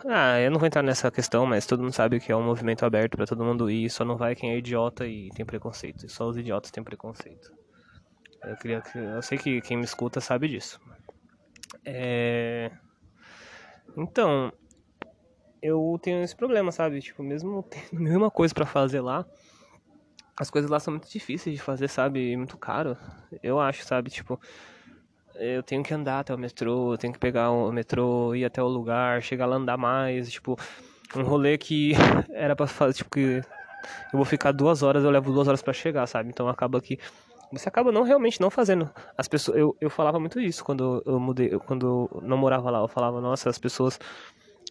Ah, 0.09 0.39
eu 0.41 0.51
não 0.53 0.59
vou 0.59 0.67
entrar 0.67 0.83
nessa 0.83 1.11
questão, 1.11 1.45
mas 1.47 1.67
todo 1.67 1.83
mundo 1.83 1.93
sabe 1.93 2.21
que 2.21 2.31
é 2.31 2.37
um 2.37 2.43
movimento 2.43 2.85
aberto 2.85 3.17
para 3.17 3.27
todo 3.27 3.45
mundo 3.45 3.69
ir, 3.69 3.91
só 3.91 4.05
não 4.05 4.17
vai 4.17 4.37
quem 4.37 4.53
é 4.53 4.59
idiota 4.59 5.07
e 5.07 5.31
tem 5.31 5.45
preconceito. 5.45 6.09
Só 6.09 6.29
os 6.29 6.37
idiotas 6.37 6.71
têm 6.71 6.85
preconceito. 6.85 7.53
Eu 8.45 8.57
queria 8.57 8.81
que. 8.81 8.97
Eu 8.97 9.23
sei 9.23 9.37
que 9.37 9.61
quem 9.61 9.77
me 9.77 9.85
escuta 9.85 10.21
sabe 10.21 10.47
disso. 10.49 10.81
É. 11.85 12.71
Então, 13.97 14.53
eu 15.61 15.99
tenho 16.01 16.23
esse 16.23 16.37
problema, 16.37 16.71
sabe? 16.71 17.01
Tipo, 17.01 17.25
mesmo 17.25 17.65
tendo 17.69 18.01
mesma 18.01 18.31
coisa 18.31 18.55
para 18.55 18.67
fazer 18.67 19.01
lá, 19.01 19.27
as 20.39 20.51
coisas 20.51 20.71
lá 20.71 20.79
são 20.79 20.93
muito 20.93 21.11
difíceis 21.11 21.57
de 21.57 21.63
fazer, 21.63 21.89
sabe? 21.89 22.37
Muito 22.37 22.57
caro. 22.57 22.97
Eu 23.43 23.59
acho, 23.59 23.85
sabe? 23.85 24.11
Tipo, 24.11 24.41
eu 25.39 25.63
tenho 25.63 25.83
que 25.83 25.93
andar 25.93 26.21
até 26.21 26.35
o 26.35 26.39
metrô, 26.39 26.93
eu 26.93 26.99
tenho 26.99 27.13
que 27.13 27.19
pegar 27.19 27.51
o 27.51 27.71
metrô, 27.73 28.35
ir 28.35 28.45
até 28.45 28.63
o 28.63 28.69
lugar, 28.69 29.23
chegar 29.23 29.47
lá 29.47 29.57
andar 29.57 29.77
mais, 29.77 30.31
tipo, 30.31 30.59
um 31.15 31.23
rolê 31.23 31.59
que 31.59 31.93
era 32.31 32.55
para 32.57 32.67
fazer, 32.67 32.95
tipo, 32.95 33.11
que 33.11 33.43
eu 34.13 34.17
vou 34.17 34.25
ficar 34.25 34.53
duas 34.53 34.83
horas, 34.83 35.05
eu 35.05 35.11
levo 35.11 35.33
duas 35.33 35.49
horas 35.49 35.63
para 35.63 35.73
chegar, 35.73 36.07
sabe? 36.07 36.31
Então 36.31 36.49
acaba 36.49 36.81
que 36.81 36.99
você 37.53 37.69
acaba 37.69 37.93
não 37.93 38.03
realmente 38.03 38.41
não 38.41 38.51
fazendo. 38.51 38.91
As 39.17 39.29
pessoas, 39.29 39.57
eu, 39.57 39.77
eu 39.81 39.89
falava 39.89 40.19
muito 40.19 40.41
isso 40.41 40.65
quando 40.65 41.03
eu 41.07 41.21
mudei, 41.21 41.51
quando 41.61 42.09
eu 42.13 42.23
não 42.23 42.37
morava 42.37 42.71
lá, 42.71 42.81
eu 42.81 42.89
falava, 42.89 43.21
nossa, 43.21 43.49
as 43.49 43.59
pessoas 43.59 43.99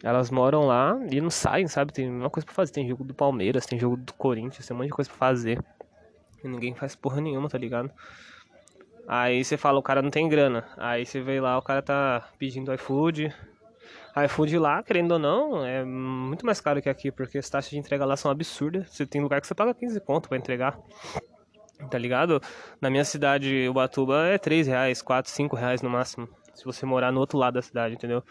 elas 0.02 0.30
moram 0.30 0.66
lá 0.66 0.98
e 1.10 1.20
não 1.20 1.30
saem, 1.30 1.66
sabe? 1.66 1.92
Tem 1.92 2.08
uma 2.08 2.30
coisa 2.30 2.44
pra 2.44 2.54
fazer. 2.54 2.72
Tem 2.72 2.88
jogo 2.88 3.04
do 3.04 3.14
Palmeiras, 3.14 3.66
tem 3.66 3.78
jogo 3.78 3.96
do 3.96 4.12
Corinthians, 4.14 4.66
tem 4.66 4.74
um 4.74 4.78
monte 4.78 4.88
de 4.88 4.94
coisa 4.94 5.10
pra 5.10 5.18
fazer. 5.18 5.58
E 6.44 6.48
ninguém 6.48 6.74
faz 6.74 6.94
porra 6.94 7.20
nenhuma, 7.20 7.48
tá 7.48 7.56
ligado? 7.56 7.90
Aí 9.08 9.44
você 9.44 9.56
fala, 9.56 9.78
o 9.78 9.82
cara 9.82 10.02
não 10.02 10.10
tem 10.10 10.28
grana. 10.28 10.64
Aí 10.76 11.06
você 11.06 11.20
vê 11.20 11.40
lá, 11.40 11.56
o 11.56 11.62
cara 11.62 11.80
tá 11.80 12.28
pedindo 12.38 12.72
iFood. 12.74 13.32
iFood 14.24 14.58
lá, 14.58 14.82
querendo 14.82 15.12
ou 15.12 15.18
não, 15.18 15.64
é 15.64 15.84
muito 15.84 16.44
mais 16.44 16.60
caro 16.60 16.82
que 16.82 16.88
aqui, 16.88 17.12
porque 17.12 17.38
as 17.38 17.48
taxas 17.48 17.70
de 17.70 17.78
entrega 17.78 18.04
lá 18.04 18.16
são 18.16 18.30
absurdas. 18.30 18.90
Você 18.90 19.06
tem 19.06 19.20
lugar 19.20 19.40
que 19.40 19.46
você 19.46 19.54
paga 19.54 19.74
15 19.74 20.00
conto 20.00 20.28
pra 20.28 20.38
entregar. 20.38 20.78
Tá 21.90 21.98
ligado? 21.98 22.40
Na 22.80 22.88
minha 22.88 23.04
cidade, 23.04 23.68
Ubatuba, 23.68 24.26
é 24.26 24.38
3 24.38 24.66
reais, 24.66 25.02
4, 25.02 25.30
5 25.30 25.54
reais 25.54 25.82
no 25.82 25.90
máximo. 25.90 26.28
Se 26.54 26.64
você 26.64 26.86
morar 26.86 27.12
no 27.12 27.20
outro 27.20 27.38
lado 27.38 27.54
da 27.54 27.62
cidade, 27.62 27.94
entendeu? 27.94 28.24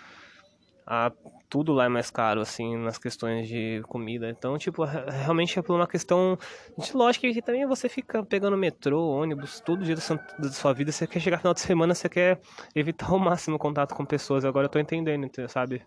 A, 0.85 1.11
tudo 1.49 1.73
lá 1.73 1.85
é 1.85 1.89
mais 1.89 2.11
caro, 2.11 2.41
assim, 2.41 2.77
nas 2.77 2.97
questões 2.97 3.47
de 3.47 3.81
comida. 3.87 4.29
Então, 4.29 4.57
tipo, 4.57 4.83
realmente 4.83 5.57
é 5.57 5.61
por 5.61 5.75
uma 5.75 5.87
questão 5.87 6.37
de 6.77 6.95
lógica 6.95 7.31
que 7.31 7.41
também 7.41 7.65
você 7.65 7.89
fica 7.89 8.23
pegando 8.23 8.57
metrô, 8.57 9.09
ônibus, 9.09 9.59
todo 9.59 9.83
dia 9.83 9.95
da 9.95 10.49
sua 10.51 10.73
vida, 10.73 10.91
você 10.91 11.07
quer 11.07 11.19
chegar 11.19 11.37
no 11.37 11.41
final 11.41 11.53
de 11.53 11.61
semana, 11.61 11.95
você 11.95 12.09
quer 12.09 12.39
evitar 12.75 13.09
ao 13.09 13.19
máximo 13.19 13.57
contato 13.57 13.95
com 13.95 14.05
pessoas. 14.05 14.45
Agora 14.45 14.65
eu 14.65 14.69
tô 14.69 14.79
entendendo, 14.79 15.29
sabe? 15.47 15.81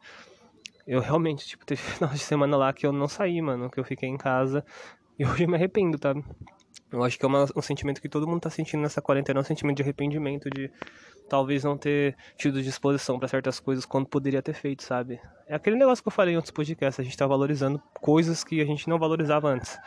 Eu 0.86 1.00
realmente, 1.00 1.46
tipo, 1.46 1.66
teve 1.66 1.80
final 2.00 2.10
de 2.10 2.18
semana 2.18 2.56
lá 2.56 2.72
que 2.72 2.86
eu 2.86 2.92
não 2.92 3.06
saí, 3.06 3.40
mano, 3.40 3.70
que 3.70 3.78
eu 3.78 3.84
fiquei 3.84 4.08
em 4.08 4.16
casa. 4.16 4.64
E 5.18 5.26
hoje 5.26 5.44
eu 5.44 5.48
me 5.48 5.56
arrependo, 5.56 5.98
tá? 5.98 6.14
Eu 6.90 7.04
acho 7.04 7.18
que 7.18 7.24
é 7.24 7.28
uma, 7.28 7.46
um 7.54 7.62
sentimento 7.62 8.00
que 8.00 8.08
todo 8.08 8.26
mundo 8.26 8.40
tá 8.40 8.50
sentindo 8.50 8.80
nessa 8.80 9.02
quarentena, 9.02 9.40
é 9.40 9.42
um 9.42 9.44
sentimento 9.44 9.76
de 9.76 9.82
arrependimento, 9.82 10.48
de 10.48 10.70
talvez 11.28 11.62
não 11.62 11.76
ter 11.76 12.16
tido 12.36 12.62
disposição 12.62 13.18
para 13.18 13.28
certas 13.28 13.60
coisas 13.60 13.84
quando 13.84 14.06
poderia 14.06 14.40
ter 14.40 14.54
feito, 14.54 14.82
sabe? 14.82 15.20
É 15.46 15.54
aquele 15.54 15.76
negócio 15.76 16.02
que 16.02 16.08
eu 16.08 16.12
falei 16.12 16.32
em 16.32 16.36
outros 16.36 16.50
podcasts, 16.50 16.98
a 16.98 17.02
gente 17.02 17.16
tá 17.16 17.26
valorizando 17.26 17.80
coisas 18.00 18.42
que 18.42 18.60
a 18.60 18.64
gente 18.64 18.88
não 18.88 18.98
valorizava 18.98 19.48
antes. 19.48 19.78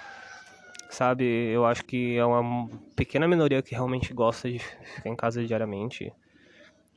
Sabe? 0.91 1.23
Eu 1.23 1.65
acho 1.65 1.85
que 1.85 2.17
é 2.17 2.25
uma 2.25 2.69
pequena 2.95 3.27
minoria 3.27 3.61
que 3.61 3.73
realmente 3.73 4.13
gosta 4.13 4.51
de 4.51 4.59
ficar 4.59 5.09
em 5.09 5.15
casa 5.15 5.43
diariamente 5.43 6.13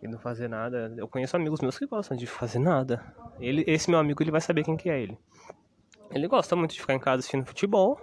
e 0.02 0.08
não 0.08 0.18
fazer 0.18 0.48
nada. 0.48 0.92
Eu 0.96 1.08
conheço 1.08 1.36
amigos 1.36 1.60
meus 1.60 1.78
que 1.78 1.86
gostam 1.86 2.16
de 2.16 2.26
fazer 2.26 2.58
nada. 2.58 3.02
Ele, 3.38 3.64
esse 3.66 3.88
meu 3.88 3.98
amigo, 3.98 4.22
ele 4.22 4.32
vai 4.32 4.40
saber 4.40 4.64
quem 4.64 4.76
que 4.76 4.90
é 4.90 5.00
ele. 5.00 5.16
Ele 6.10 6.26
gosta 6.28 6.54
muito 6.54 6.74
de 6.74 6.80
ficar 6.80 6.94
em 6.94 6.98
casa 6.98 7.20
assistindo 7.20 7.46
futebol 7.46 7.98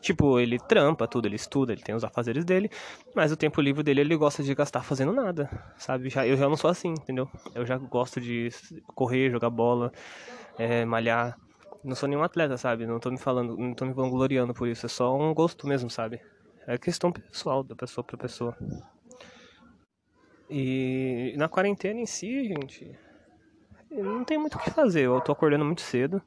Tipo, 0.00 0.40
ele 0.40 0.58
trampa 0.58 1.06
tudo, 1.06 1.26
ele 1.26 1.36
estuda, 1.36 1.72
ele 1.72 1.82
tem 1.82 1.94
os 1.94 2.02
afazeres 2.02 2.44
dele, 2.44 2.70
mas 3.14 3.30
o 3.32 3.36
tempo 3.36 3.60
livre 3.60 3.82
dele 3.82 4.00
ele 4.00 4.16
gosta 4.16 4.42
de 4.42 4.54
gastar 4.54 4.82
fazendo 4.82 5.12
nada, 5.12 5.50
sabe? 5.76 6.08
Já, 6.08 6.26
eu 6.26 6.36
já 6.36 6.48
não 6.48 6.56
sou 6.56 6.70
assim, 6.70 6.88
entendeu? 6.88 7.28
Eu 7.54 7.66
já 7.66 7.76
gosto 7.76 8.20
de 8.20 8.48
correr, 8.94 9.30
jogar 9.30 9.50
bola, 9.50 9.92
é, 10.58 10.84
malhar. 10.86 11.36
Não 11.84 11.94
sou 11.94 12.08
nenhum 12.08 12.22
atleta, 12.22 12.56
sabe? 12.56 12.86
Não 12.86 12.98
tô 12.98 13.10
me 13.10 13.18
falando, 13.18 13.56
não 13.56 13.74
tô 13.74 13.84
me 13.84 13.92
vangloriando 13.92 14.54
por 14.54 14.68
isso, 14.68 14.86
é 14.86 14.88
só 14.88 15.14
um 15.16 15.34
gosto 15.34 15.66
mesmo, 15.66 15.90
sabe? 15.90 16.20
É 16.66 16.78
questão 16.78 17.12
pessoal, 17.12 17.62
da 17.62 17.74
pessoa 17.74 18.02
pra 18.04 18.16
pessoa. 18.16 18.56
E 20.48 21.34
na 21.36 21.48
quarentena 21.48 22.00
em 22.00 22.06
si, 22.06 22.48
gente, 22.48 22.90
não 23.90 24.24
tem 24.24 24.38
muito 24.38 24.56
o 24.56 24.58
que 24.58 24.70
fazer. 24.70 25.02
Eu 25.02 25.20
tô 25.20 25.32
acordando 25.32 25.64
muito 25.64 25.80
cedo. 25.80 26.22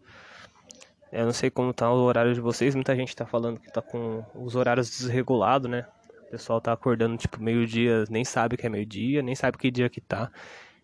Eu 1.13 1.25
não 1.25 1.31
sei 1.31 1.51
como 1.51 1.71
tá 1.71 1.91
o 1.91 2.01
horário 2.01 2.33
de 2.33 2.41
vocês, 2.41 2.73
muita 2.73 2.95
gente 2.95 3.15
tá 3.15 3.23
falando 3.23 3.59
que 3.59 3.71
tá 3.71 3.83
com 3.83 4.25
os 4.33 4.55
horários 4.55 4.89
desregulados, 4.89 5.69
né? 5.69 5.85
O 6.27 6.31
pessoal 6.31 6.59
tá 6.59 6.73
acordando 6.73 7.15
tipo 7.17 7.39
meio-dia, 7.39 8.03
nem 8.09 8.25
sabe 8.25 8.57
que 8.57 8.65
é 8.65 8.69
meio-dia, 8.69 9.21
nem 9.21 9.35
sabe 9.35 9.59
que 9.59 9.69
dia 9.69 9.87
que 9.91 10.01
tá. 10.01 10.31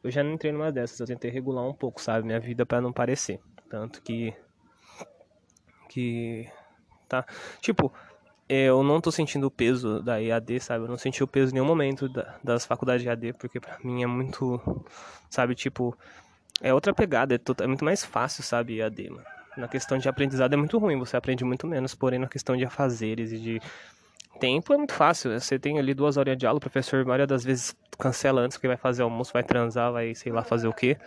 Eu 0.04 0.12
já 0.12 0.24
não 0.24 0.34
entrei 0.34 0.52
numa 0.52 0.72
dessas, 0.72 1.00
eu 1.00 1.08
tentei 1.08 1.32
regular 1.32 1.66
um 1.66 1.74
pouco, 1.74 2.00
sabe, 2.00 2.28
minha 2.28 2.40
vida 2.40 2.64
para 2.64 2.80
não 2.80 2.94
parecer. 2.94 3.40
Tanto 3.72 4.04
que 4.04 4.32
que 5.90 6.48
tá, 7.08 7.26
tipo, 7.60 7.92
eu 8.48 8.84
não 8.84 9.02
tô 9.02 9.12
sentindo 9.12 9.48
o 9.48 9.52
peso 9.52 10.00
da 10.04 10.22
EAD, 10.22 10.60
sabe? 10.60 10.86
Eu 10.86 10.90
não 10.90 10.98
senti 10.98 11.24
o 11.24 11.28
peso 11.28 11.52
em 11.52 11.56
nenhum 11.56 11.66
momento 11.66 12.08
da, 12.08 12.38
das 12.44 12.68
faculdades 12.68 13.02
de 13.02 13.10
EAD, 13.10 13.34
porque 13.34 13.60
pra 13.60 13.80
mim 13.84 14.04
é 14.04 14.08
muito, 14.08 14.62
sabe, 15.28 15.56
tipo, 15.56 15.98
é 16.62 16.72
outra 16.72 16.94
pegada, 16.94 17.34
é, 17.34 17.64
é 17.64 17.68
muito 17.68 17.84
mais 17.84 18.06
fácil, 18.06 18.44
sabe, 18.44 18.78
EAD, 18.78 19.10
mano 19.10 19.39
na 19.60 19.68
questão 19.68 19.98
de 19.98 20.08
aprendizado 20.08 20.54
é 20.54 20.58
muito 20.58 20.78
ruim, 20.78 20.98
você 20.98 21.18
aprende 21.18 21.44
muito 21.44 21.68
menos, 21.68 21.94
porém 21.94 22.18
na 22.18 22.28
questão 22.28 22.56
de 22.56 22.66
afazeres 22.66 23.32
e 23.32 23.38
de 23.38 23.62
tempo 24.40 24.74
é 24.74 24.78
muito 24.78 24.94
fácil. 24.94 25.38
Você 25.40 25.60
tem 25.60 25.78
ali 25.78 25.94
duas 25.94 26.18
horas 26.18 26.38
de 26.38 26.48
aula, 26.48 26.58
o 26.58 26.62
professor, 26.62 27.02
a 27.02 27.06
maioria 27.06 27.28
das 27.28 27.44
vezes, 27.44 27.76
cancela 27.98 28.42
antes, 28.42 28.58
porque 28.58 28.68
vai 28.68 28.78
fazer 28.78 29.04
almoço, 29.04 29.34
vai 29.34 29.44
transar, 29.44 29.92
vai 29.92 30.16
sei 30.16 30.32
lá 30.32 30.44
fazer 30.44 30.68
o 30.68 30.74
quê. 30.74 30.98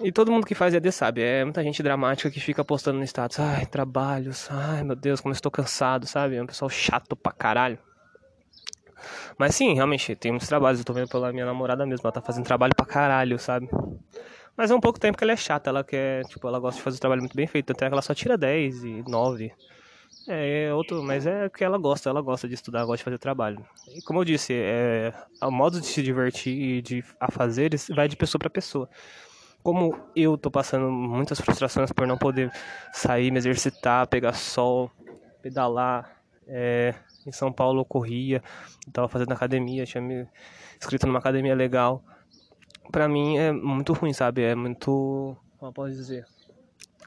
E 0.00 0.10
todo 0.10 0.30
mundo 0.30 0.46
que 0.46 0.54
faz 0.54 0.74
EAD 0.74 0.90
sabe, 0.90 1.22
é 1.22 1.44
muita 1.44 1.62
gente 1.62 1.82
dramática 1.82 2.28
que 2.28 2.40
fica 2.40 2.64
postando 2.64 2.98
no 2.98 3.04
status, 3.04 3.38
ai, 3.38 3.64
trabalhos, 3.64 4.48
ai 4.50 4.82
meu 4.82 4.96
Deus, 4.96 5.20
como 5.20 5.32
eu 5.32 5.36
estou 5.36 5.52
cansado, 5.52 6.06
sabe? 6.06 6.36
É 6.36 6.42
um 6.42 6.46
pessoal 6.46 6.68
chato 6.68 7.14
pra 7.14 7.32
caralho. 7.32 7.78
Mas 9.38 9.54
sim, 9.54 9.74
realmente, 9.74 10.14
tem 10.16 10.32
muitos 10.32 10.48
trabalhos, 10.48 10.80
eu 10.80 10.84
tô 10.84 10.92
vendo 10.92 11.08
pela 11.08 11.32
minha 11.32 11.46
namorada 11.46 11.86
mesmo, 11.86 12.04
ela 12.04 12.12
tá 12.12 12.20
fazendo 12.20 12.44
trabalho 12.44 12.74
pra 12.74 12.86
caralho, 12.86 13.38
sabe? 13.38 13.68
Mas 14.56 14.70
é 14.70 14.74
um 14.74 14.80
pouco 14.80 15.00
tempo 15.00 15.18
que 15.18 15.24
ela 15.24 15.32
é 15.32 15.36
chata, 15.36 15.70
ela 15.70 15.82
quer, 15.82 16.24
tipo, 16.26 16.46
ela 16.46 16.58
gosta 16.58 16.78
de 16.78 16.82
fazer 16.82 16.96
o 16.96 17.00
trabalho 17.00 17.22
muito 17.22 17.36
bem 17.36 17.46
feito, 17.46 17.72
até 17.72 17.88
que 17.88 17.92
ela 17.92 18.02
só 18.02 18.14
tira 18.14 18.38
10 18.38 18.84
e 18.84 19.02
9. 19.08 19.52
É, 20.26 20.64
é 20.64 20.74
outro, 20.74 21.02
mas 21.02 21.26
é 21.26 21.48
que 21.50 21.62
ela 21.62 21.76
gosta, 21.76 22.08
ela 22.08 22.22
gosta 22.22 22.48
de 22.48 22.54
estudar, 22.54 22.84
gosta 22.84 22.98
de 22.98 23.04
fazer 23.04 23.18
trabalho. 23.18 23.64
E 23.94 24.00
como 24.00 24.20
eu 24.20 24.24
disse, 24.24 24.54
é, 24.54 25.12
o 25.42 25.50
modo 25.50 25.80
de 25.80 25.86
se 25.86 26.02
divertir 26.02 26.56
e 26.56 26.82
de 26.82 27.04
a 27.20 27.30
fazer 27.30 27.70
vai 27.94 28.08
de 28.08 28.16
pessoa 28.16 28.38
para 28.38 28.48
pessoa. 28.48 28.88
Como 29.62 29.98
eu 30.14 30.36
tô 30.38 30.50
passando 30.50 30.90
muitas 30.90 31.40
frustrações 31.40 31.90
por 31.90 32.06
não 32.06 32.16
poder 32.16 32.50
sair, 32.92 33.30
me 33.30 33.38
exercitar, 33.38 34.06
pegar 34.06 34.34
sol, 34.34 34.90
pedalar, 35.42 36.22
é, 36.46 36.94
em 37.26 37.32
São 37.32 37.52
Paulo 37.52 37.80
eu 37.80 37.84
corria, 37.84 38.42
estava 38.86 39.08
fazendo 39.08 39.32
academia, 39.32 39.86
tinha 39.86 40.02
me 40.02 40.26
inscrito 40.78 41.06
numa 41.06 41.18
academia 41.18 41.54
legal. 41.54 42.02
Pra 42.90 43.08
mim 43.08 43.36
é 43.36 43.52
muito 43.52 43.92
ruim, 43.92 44.12
sabe? 44.12 44.42
É 44.42 44.54
muito, 44.54 45.36
como 45.58 45.70
eu 45.70 45.72
posso 45.72 45.92
dizer, 45.92 46.26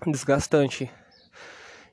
desgastante. 0.05 0.91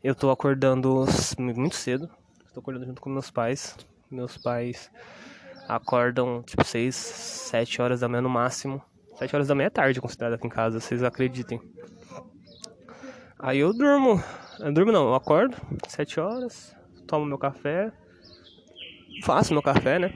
Eu 0.03 0.15
tô 0.15 0.31
acordando 0.31 1.07
muito 1.39 1.77
cedo, 1.77 2.11
estou 2.47 2.61
acordando 2.61 2.87
junto 2.87 3.01
com 3.01 3.09
meus 3.09 3.31
pais. 3.31 3.77
Meus 4.11 4.37
pais 4.37 4.91
acordam 5.69 6.43
tipo 6.43 6.65
6, 6.65 6.95
7 6.95 7.81
horas 7.81 8.01
da 8.01 8.09
manhã 8.09 8.21
no 8.21 8.29
máximo. 8.29 8.83
7 9.17 9.35
horas 9.35 9.49
da 9.49 9.55
manhã 9.55 9.69
é 9.69 9.71
tarde 9.71 10.01
considerado 10.01 10.35
aqui 10.35 10.47
em 10.47 10.51
casa, 10.51 10.81
vocês 10.81 11.03
acreditem. 11.03 11.61
Aí 13.39 13.59
eu 13.59 13.73
durmo. 13.73 14.23
Eu 14.61 14.73
durmo 14.73 14.93
não, 14.93 15.07
eu 15.09 15.15
acordo 15.15 15.57
7 15.89 16.21
horas, 16.21 16.77
tomo 17.07 17.27
meu 17.27 17.39
café, 17.39 17.93
faço 19.25 19.53
meu 19.53 19.63
café, 19.63 19.99
né? 19.99 20.13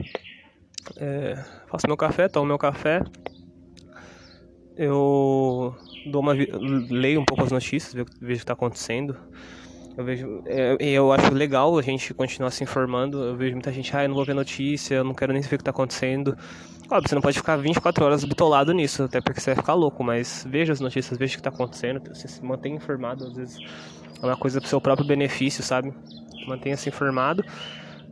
É, 0.97 1.35
faço 1.67 1.87
meu 1.87 1.97
café, 1.97 2.29
tomo 2.29 2.47
meu 2.47 2.59
café. 2.59 3.03
Eu 4.79 5.75
dou 6.07 6.23
uma 6.23 6.33
leio 6.33 7.21
um 7.21 7.25
pouco 7.25 7.43
as 7.43 7.51
notícias, 7.51 7.93
vejo 7.93 8.05
o 8.05 8.27
que 8.27 8.33
está 8.33 8.53
acontecendo. 8.53 9.17
Eu 9.97 10.05
vejo, 10.05 10.45
é, 10.47 10.77
eu 10.81 11.11
acho 11.11 11.35
legal 11.35 11.77
a 11.77 11.83
gente 11.83 12.15
continuar 12.15 12.53
se 12.53 12.63
informando. 12.63 13.21
Eu 13.21 13.37
vejo 13.37 13.55
muita 13.55 13.73
gente, 13.73 13.95
ah, 13.97 14.05
eu 14.05 14.09
não 14.09 14.15
vou 14.15 14.25
ver 14.25 14.35
notícia, 14.35 14.95
eu 14.95 15.03
não 15.03 15.13
quero 15.13 15.33
nem 15.33 15.43
saber 15.43 15.57
o 15.57 15.59
que 15.59 15.63
está 15.63 15.73
acontecendo. 15.73 16.39
Óbvio, 16.89 17.09
você 17.09 17.15
não 17.17 17.23
pode 17.23 17.37
ficar 17.37 17.57
24 17.57 18.05
horas 18.05 18.25
bitolado 18.25 18.73
nisso, 18.73 19.03
até 19.03 19.21
porque 19.21 19.41
você 19.41 19.51
vai 19.51 19.57
ficar 19.57 19.75
louco, 19.75 20.05
mas 20.05 20.47
veja 20.49 20.73
as 20.73 20.79
notícias, 20.79 21.19
veja 21.19 21.33
o 21.33 21.35
que 21.35 21.41
está 21.41 21.51
acontecendo, 21.51 22.01
você 22.15 22.29
se 22.29 22.43
mantém 22.43 22.77
informado, 22.77 23.27
às 23.27 23.35
vezes 23.35 23.59
é 24.23 24.25
uma 24.25 24.37
coisa 24.37 24.61
pro 24.61 24.71
seu 24.71 24.81
próprio 24.81 25.07
benefício, 25.07 25.63
sabe? 25.63 25.93
Mantenha-se 26.47 26.89
informado. 26.89 27.45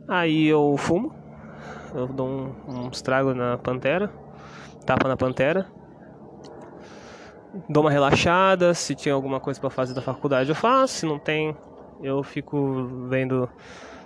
Aí 0.07 0.47
eu 0.47 0.75
fumo, 0.77 1.15
eu 1.95 2.07
dou 2.07 2.27
um, 2.27 2.53
um 2.67 2.89
estrago 2.89 3.33
na 3.33 3.57
pantera, 3.57 4.11
tapa 4.85 5.07
na 5.07 5.15
pantera, 5.15 5.65
dou 7.69 7.83
uma 7.83 7.91
relaxada, 7.91 8.73
se 8.73 8.95
tinha 8.95 9.13
alguma 9.13 9.39
coisa 9.39 9.59
para 9.59 9.69
fazer 9.69 9.93
da 9.93 10.01
faculdade 10.01 10.49
eu 10.49 10.55
faço, 10.55 10.95
se 10.95 11.05
não 11.05 11.19
tem, 11.19 11.55
eu 12.01 12.23
fico 12.23 13.07
vendo 13.09 13.49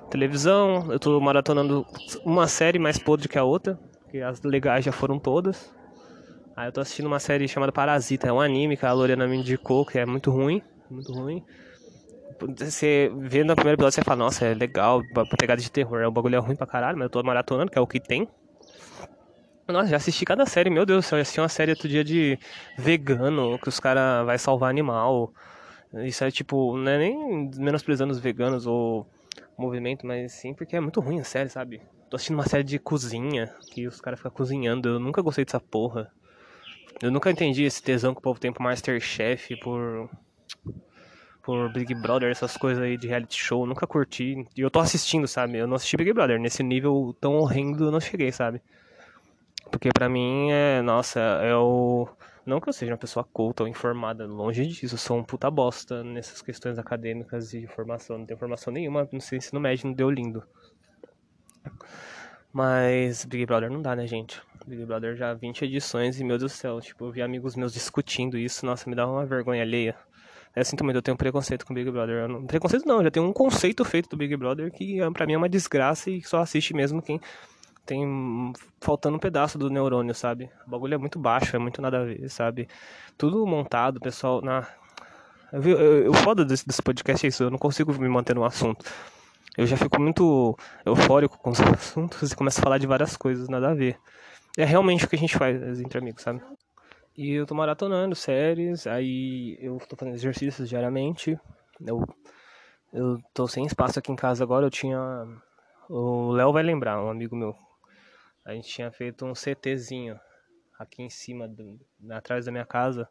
televisão, 0.10 0.92
eu 0.92 1.00
tô 1.00 1.20
maratonando 1.20 1.86
uma 2.26 2.48
série 2.48 2.80
mais 2.80 2.98
podre 2.98 3.28
que 3.28 3.38
a 3.38 3.44
outra, 3.44 3.80
porque 4.02 4.20
as 4.20 4.42
legais 4.42 4.84
já 4.84 4.92
foram 4.92 5.18
todas. 5.18 5.74
Aí 6.56 6.68
eu 6.68 6.72
tô 6.72 6.82
assistindo 6.82 7.06
uma 7.06 7.20
série 7.20 7.48
chamada 7.48 7.72
Parasita, 7.72 8.28
é 8.28 8.34
um 8.34 8.42
anime 8.42 8.76
que 8.76 8.86
a 8.86 8.92
Lorena 8.92 9.26
me 9.28 9.38
indicou, 9.38 9.86
que 9.86 9.98
é 9.98 10.06
muito 10.06 10.30
ruim, 10.30 10.62
muito 10.90 11.14
ruim 11.14 11.42
você 12.58 13.12
vendo 13.16 13.50
no 13.50 13.56
primeiro 13.56 13.76
episódio, 13.76 13.96
você 13.96 14.04
fala, 14.04 14.18
nossa, 14.18 14.46
é 14.46 14.54
legal, 14.54 15.02
pegada 15.38 15.62
de 15.62 15.72
terror. 15.72 16.02
É 16.02 16.08
um 16.08 16.12
bagulho 16.12 16.42
ruim 16.42 16.56
pra 16.56 16.68
caralho, 16.68 16.98
mas 16.98 17.06
eu 17.06 17.10
tô 17.10 17.24
maratonando, 17.24 17.72
que 17.72 17.78
é 17.78 17.82
o 17.82 17.88
que 17.88 18.00
tem. 18.00 18.28
Nossa, 19.72 19.90
já 19.90 19.98
assisti 19.98 20.26
cada 20.26 20.46
série, 20.46 20.70
meu 20.70 20.86
Deus 20.86 21.06
do 21.06 21.08
céu, 21.08 21.18
eu 21.18 21.22
assisti 21.22 21.40
uma 21.40 21.50
série 21.50 21.72
outro 21.72 21.88
dia 21.88 22.04
de 22.04 22.38
vegano, 22.78 23.58
que 23.60 23.70
os 23.70 23.80
caras 23.80 24.26
vai 24.26 24.38
salvar 24.38 24.70
animal. 24.70 25.34
Isso 26.06 26.24
é 26.24 26.32
tipo, 26.32 26.78
não 26.78 26.92
é 26.92 26.98
nem 26.98 27.50
menosprezando 27.58 28.12
os 28.12 28.20
veganos 28.20 28.66
ou 28.66 29.08
movimento, 29.58 30.06
mas 30.06 30.34
sim 30.34 30.54
porque 30.54 30.76
é 30.76 30.80
muito 30.80 31.00
ruim 31.00 31.20
a 31.20 31.24
série, 31.24 31.50
sabe? 31.50 31.82
Tô 32.10 32.16
assistindo 32.16 32.38
uma 32.38 32.48
série 32.48 32.64
de 32.64 32.80
cozinha, 32.80 33.54
que 33.72 33.88
os 33.88 34.02
caras 34.02 34.20
ficam 34.20 34.32
cozinhando, 34.32 34.90
eu 34.90 35.00
nunca 35.00 35.22
gostei 35.22 35.46
dessa 35.46 35.60
porra. 35.60 36.12
Eu 37.02 37.10
nunca 37.12 37.32
entendi 37.32 37.64
esse 37.64 37.82
tesão 37.82 38.14
que 38.14 38.20
o 38.20 38.22
povo 38.22 38.40
tem 38.40 38.52
por 38.52 38.62
Masterchef, 38.62 39.56
por 39.58 40.10
por 41.44 41.72
Big 41.74 41.96
Brother, 41.96 42.30
essas 42.30 42.56
coisas 42.56 42.84
aí 42.84 42.98
de 42.98 43.08
reality 43.08 43.36
show, 43.36 43.66
nunca 43.66 43.88
curti. 43.88 44.46
E 44.56 44.62
eu 44.62 44.70
tô 44.70 44.80
assistindo, 44.80 45.28
sabe? 45.28 45.58
Eu 45.58 45.68
não 45.68 45.76
assisti 45.76 45.98
Big 45.98 46.14
Brother, 46.14 46.40
nesse 46.40 46.62
nível 46.62 47.16
tão 47.20 47.34
horrendo 47.36 47.86
eu 47.86 47.92
não 47.92 48.00
cheguei, 48.00 48.32
sabe? 48.32 48.62
Porque 49.72 49.90
pra 49.94 50.10
mim 50.10 50.52
é, 50.52 50.82
nossa, 50.82 51.20
é 51.20 51.56
o. 51.56 52.08
Não 52.46 52.60
que 52.60 52.68
eu 52.68 52.74
seja 52.74 52.92
uma 52.92 52.98
pessoa 52.98 53.24
culta 53.24 53.64
ou 53.64 53.70
informada, 53.70 54.26
longe 54.26 54.66
disso, 54.66 54.96
eu 54.96 54.98
sou 54.98 55.18
um 55.18 55.24
puta 55.24 55.50
bosta 55.50 56.04
nessas 56.04 56.42
questões 56.42 56.78
acadêmicas 56.78 57.54
e 57.54 57.68
formação. 57.68 58.18
Não 58.18 58.26
tenho 58.26 58.40
formação 58.40 58.74
nenhuma, 58.74 59.08
não 59.12 59.20
sei 59.20 59.40
se 59.40 59.54
no 59.54 59.60
médio 59.60 59.88
não 59.88 59.94
deu 59.94 60.10
lindo. 60.10 60.44
Mas 62.52 63.24
Big 63.24 63.46
Brother 63.46 63.72
não 63.72 63.82
dá, 63.82 63.96
né, 63.96 64.06
gente? 64.06 64.42
Big 64.66 64.86
Brother 64.86 65.16
já 65.16 65.34
20 65.34 65.66
edições 65.66 66.20
e, 66.20 66.24
meu 66.24 66.38
Deus 66.38 66.52
do 66.52 66.56
céu, 66.56 66.82
tipo, 66.82 67.06
eu 67.06 67.12
vi 67.12 67.22
amigos 67.22 67.56
meus 67.56 67.74
discutindo 67.74 68.38
isso, 68.38 68.66
nossa, 68.66 68.90
me 68.90 68.96
dá 68.96 69.08
uma 69.08 69.26
vergonha 69.26 69.62
alheia. 69.62 69.96
É 70.54 70.62
assim 70.62 70.76
também, 70.76 70.94
eu 70.94 71.02
tenho 71.02 71.16
um 71.16 71.18
preconceito 71.18 71.66
com 71.66 71.74
Big 71.74 71.90
Brother. 71.90 72.28
Não, 72.28 72.46
preconceito 72.46 72.86
não, 72.86 73.02
já 73.02 73.10
tem 73.10 73.24
um 73.24 73.32
conceito 73.32 73.86
feito 73.86 74.10
do 74.10 74.18
Big 74.18 74.36
Brother 74.36 74.70
que 74.72 74.98
pra 75.14 75.26
mim 75.26 75.34
é 75.34 75.38
uma 75.38 75.48
desgraça 75.48 76.10
e 76.10 76.22
só 76.22 76.40
assiste 76.40 76.74
mesmo 76.74 77.02
quem 77.02 77.22
tem 77.86 78.54
faltando 78.80 79.18
um 79.18 79.20
pedaço 79.20 79.58
do 79.58 79.70
neurônio, 79.70 80.14
sabe? 80.14 80.50
O 80.66 80.70
bagulho 80.70 80.96
é 80.96 80.98
muito 80.98 81.20
baixo, 81.20 81.56
é 81.56 81.60
muito 81.60 81.82
nada 81.82 82.02
a 82.02 82.06
ver, 82.06 82.30
sabe? 82.30 82.68
Tudo 83.18 83.46
montado, 83.46 84.00
pessoal, 84.00 84.42
na... 84.42 84.68
Eu, 85.52 85.62
eu, 85.62 86.12
o 86.12 86.14
foda 86.14 86.46
desse, 86.46 86.66
desse 86.66 86.82
podcast 86.82 87.26
é 87.26 87.30
isso, 87.30 87.44
eu 87.44 87.50
não 87.52 87.58
consigo 87.58 87.94
me 87.94 88.08
manter 88.08 88.36
no 88.36 88.46
assunto. 88.46 88.86
Eu 89.58 89.66
já 89.66 89.76
fico 89.76 90.02
muito 90.02 90.58
eufórico 90.86 91.38
com 91.38 91.50
os 91.50 91.60
assuntos 91.60 92.32
e 92.32 92.36
começo 92.36 92.60
a 92.60 92.64
falar 92.64 92.78
de 92.78 92.88
várias 92.88 93.18
coisas, 93.18 93.50
nada 93.50 93.72
a 93.72 93.74
ver. 93.74 93.98
É 94.58 94.64
realmente 94.64 95.06
o 95.06 95.10
que 95.10 95.16
a 95.16 95.20
gente 95.20 95.38
faz 95.38 95.80
entre 95.80 95.98
amigos, 96.00 96.24
sabe? 96.24 96.42
E 97.18 97.34
eu 97.34 97.46
tô 97.46 97.54
maratonando 97.54 98.16
séries, 98.16 98.88
aí 98.88 99.58
eu 99.60 99.78
tô 99.88 99.96
fazendo 99.96 100.16
exercícios 100.16 100.70
diariamente. 100.70 101.38
Eu, 101.86 102.06
eu 102.94 103.18
tô 103.34 103.48
sem 103.48 103.66
espaço 103.66 104.00
aqui 104.00 104.12
em 104.12 104.16
casa 104.16 104.44
agora, 104.44 104.66
eu 104.66 104.72
tinha. 104.72 104.98
O 105.90 106.32
Léo 106.32 106.54
vai 106.54 106.64
lembrar, 106.64 107.04
um 107.04 107.10
amigo 107.10 107.36
meu. 107.36 107.56
A 108.46 108.54
gente 108.54 108.68
tinha 108.68 108.92
feito 108.92 109.26
um 109.26 109.36
CTzinho 109.36 110.20
aqui 110.80 111.04
em 111.04 111.10
cima, 111.10 111.48
do, 111.48 111.80
atrás 112.10 112.46
da 112.46 112.52
minha 112.52 112.66
casa. 112.66 113.08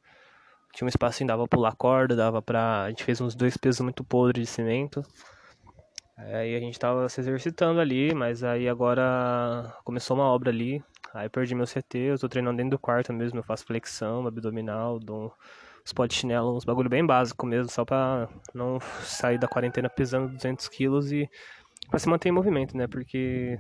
Tinha 0.73 0.87
um 0.87 0.89
espacinho, 0.89 1.29
dava 1.29 1.47
pra 1.47 1.57
pular 1.57 1.75
corda, 1.75 2.17
dava 2.17 2.43
pra. 2.43 2.83
A 2.83 2.89
gente 2.89 3.05
fez 3.05 3.21
uns 3.21 3.35
dois 3.35 3.57
pesos 3.57 3.81
muito 3.81 4.05
podres 4.05 4.47
de 4.47 4.53
cimento. 4.53 5.03
Aí 6.17 6.55
a 6.55 6.61
gente 6.61 6.79
tava 6.79 7.09
se 7.09 7.21
exercitando 7.21 7.81
ali, 7.81 8.15
mas 8.15 8.45
aí 8.45 8.69
agora 8.69 9.75
começou 9.85 10.17
uma 10.17 10.27
obra 10.27 10.51
ali. 10.51 10.83
Aí 11.15 11.29
perdi 11.29 11.55
meu 11.55 11.67
CT, 11.67 11.99
eu 11.99 12.19
tô 12.19 12.29
treinando 12.29 12.59
dentro 12.59 12.73
do 12.73 12.79
quarto 12.79 13.13
mesmo, 13.13 13.41
eu 13.41 13.43
faço 13.43 13.65
flexão, 13.65 14.27
abdominal, 14.27 14.99
dou 15.01 15.33
uns 15.85 15.93
pó 15.93 16.07
de 16.07 16.15
chinelo, 16.15 16.57
uns 16.57 16.65
bagulho 16.65 16.89
bem 16.89 17.05
básico 17.05 17.47
mesmo, 17.47 17.69
só 17.69 17.85
pra 17.85 18.29
não 18.55 18.79
sair 19.03 19.39
da 19.39 19.49
quarentena 19.49 19.89
pesando 19.89 20.29
200 20.29 20.69
quilos 20.69 21.11
e 21.11 21.29
pra 21.89 21.99
se 21.99 22.09
manter 22.09 22.29
em 22.29 22.33
movimento, 22.33 22.77
né? 22.77 22.87
Porque 22.87 23.59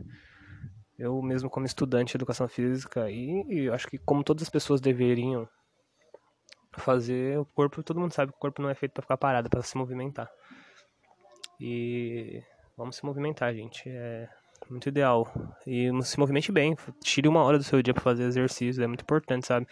eu 1.00 1.20
mesmo 1.22 1.48
como 1.48 1.64
estudante 1.64 2.10
de 2.10 2.18
educação 2.18 2.46
física 2.46 3.10
e, 3.10 3.42
e 3.48 3.70
acho 3.70 3.88
que 3.88 3.96
como 3.96 4.22
todas 4.22 4.42
as 4.42 4.50
pessoas 4.50 4.82
deveriam 4.82 5.48
fazer, 6.76 7.38
o 7.38 7.44
corpo, 7.46 7.82
todo 7.82 7.98
mundo 7.98 8.12
sabe 8.12 8.30
que 8.30 8.36
o 8.36 8.40
corpo 8.40 8.60
não 8.60 8.68
é 8.68 8.74
feito 8.74 8.92
para 8.92 9.02
ficar 9.02 9.16
parado, 9.16 9.46
é 9.46 9.50
para 9.50 9.62
se 9.62 9.76
movimentar. 9.78 10.30
E 11.58 12.42
vamos 12.76 12.96
se 12.96 13.04
movimentar, 13.04 13.52
gente. 13.54 13.88
É 13.88 14.28
muito 14.68 14.88
ideal. 14.88 15.26
E 15.66 15.90
se 16.02 16.18
movimente 16.18 16.52
bem. 16.52 16.76
Tire 17.02 17.28
uma 17.28 17.42
hora 17.42 17.58
do 17.58 17.64
seu 17.64 17.82
dia 17.82 17.94
para 17.94 18.02
fazer 18.02 18.24
exercício. 18.24 18.82
É 18.82 18.86
muito 18.86 19.02
importante, 19.02 19.46
sabe? 19.46 19.66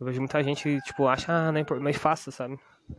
Eu 0.00 0.06
vejo 0.06 0.20
muita 0.20 0.42
gente, 0.42 0.80
tipo, 0.82 1.06
acha, 1.06 1.32
ah, 1.32 1.52
não 1.52 1.60
é 1.60 1.64
mas 1.80 1.96
faça, 1.96 2.30
sabe? 2.30 2.58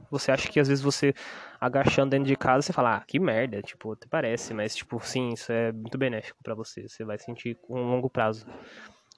Você 0.09 0.31
acha 0.31 0.49
que 0.49 0.59
às 0.59 0.67
vezes 0.67 0.83
você 0.83 1.13
agachando 1.59 2.11
dentro 2.11 2.27
de 2.27 2.35
casa, 2.35 2.61
você 2.61 2.73
fala, 2.73 2.97
ah, 2.97 3.03
que 3.05 3.19
merda, 3.19 3.61
tipo, 3.61 3.91
até 3.93 4.07
parece, 4.07 4.53
mas 4.53 4.75
tipo, 4.75 4.99
sim, 5.05 5.29
isso 5.29 5.51
é 5.51 5.71
muito 5.71 5.97
benéfico 5.97 6.37
para 6.43 6.55
você. 6.55 6.87
Você 6.87 7.03
vai 7.03 7.17
sentir 7.17 7.55
com 7.61 7.79
um 7.79 7.89
longo 7.89 8.09
prazo. 8.09 8.45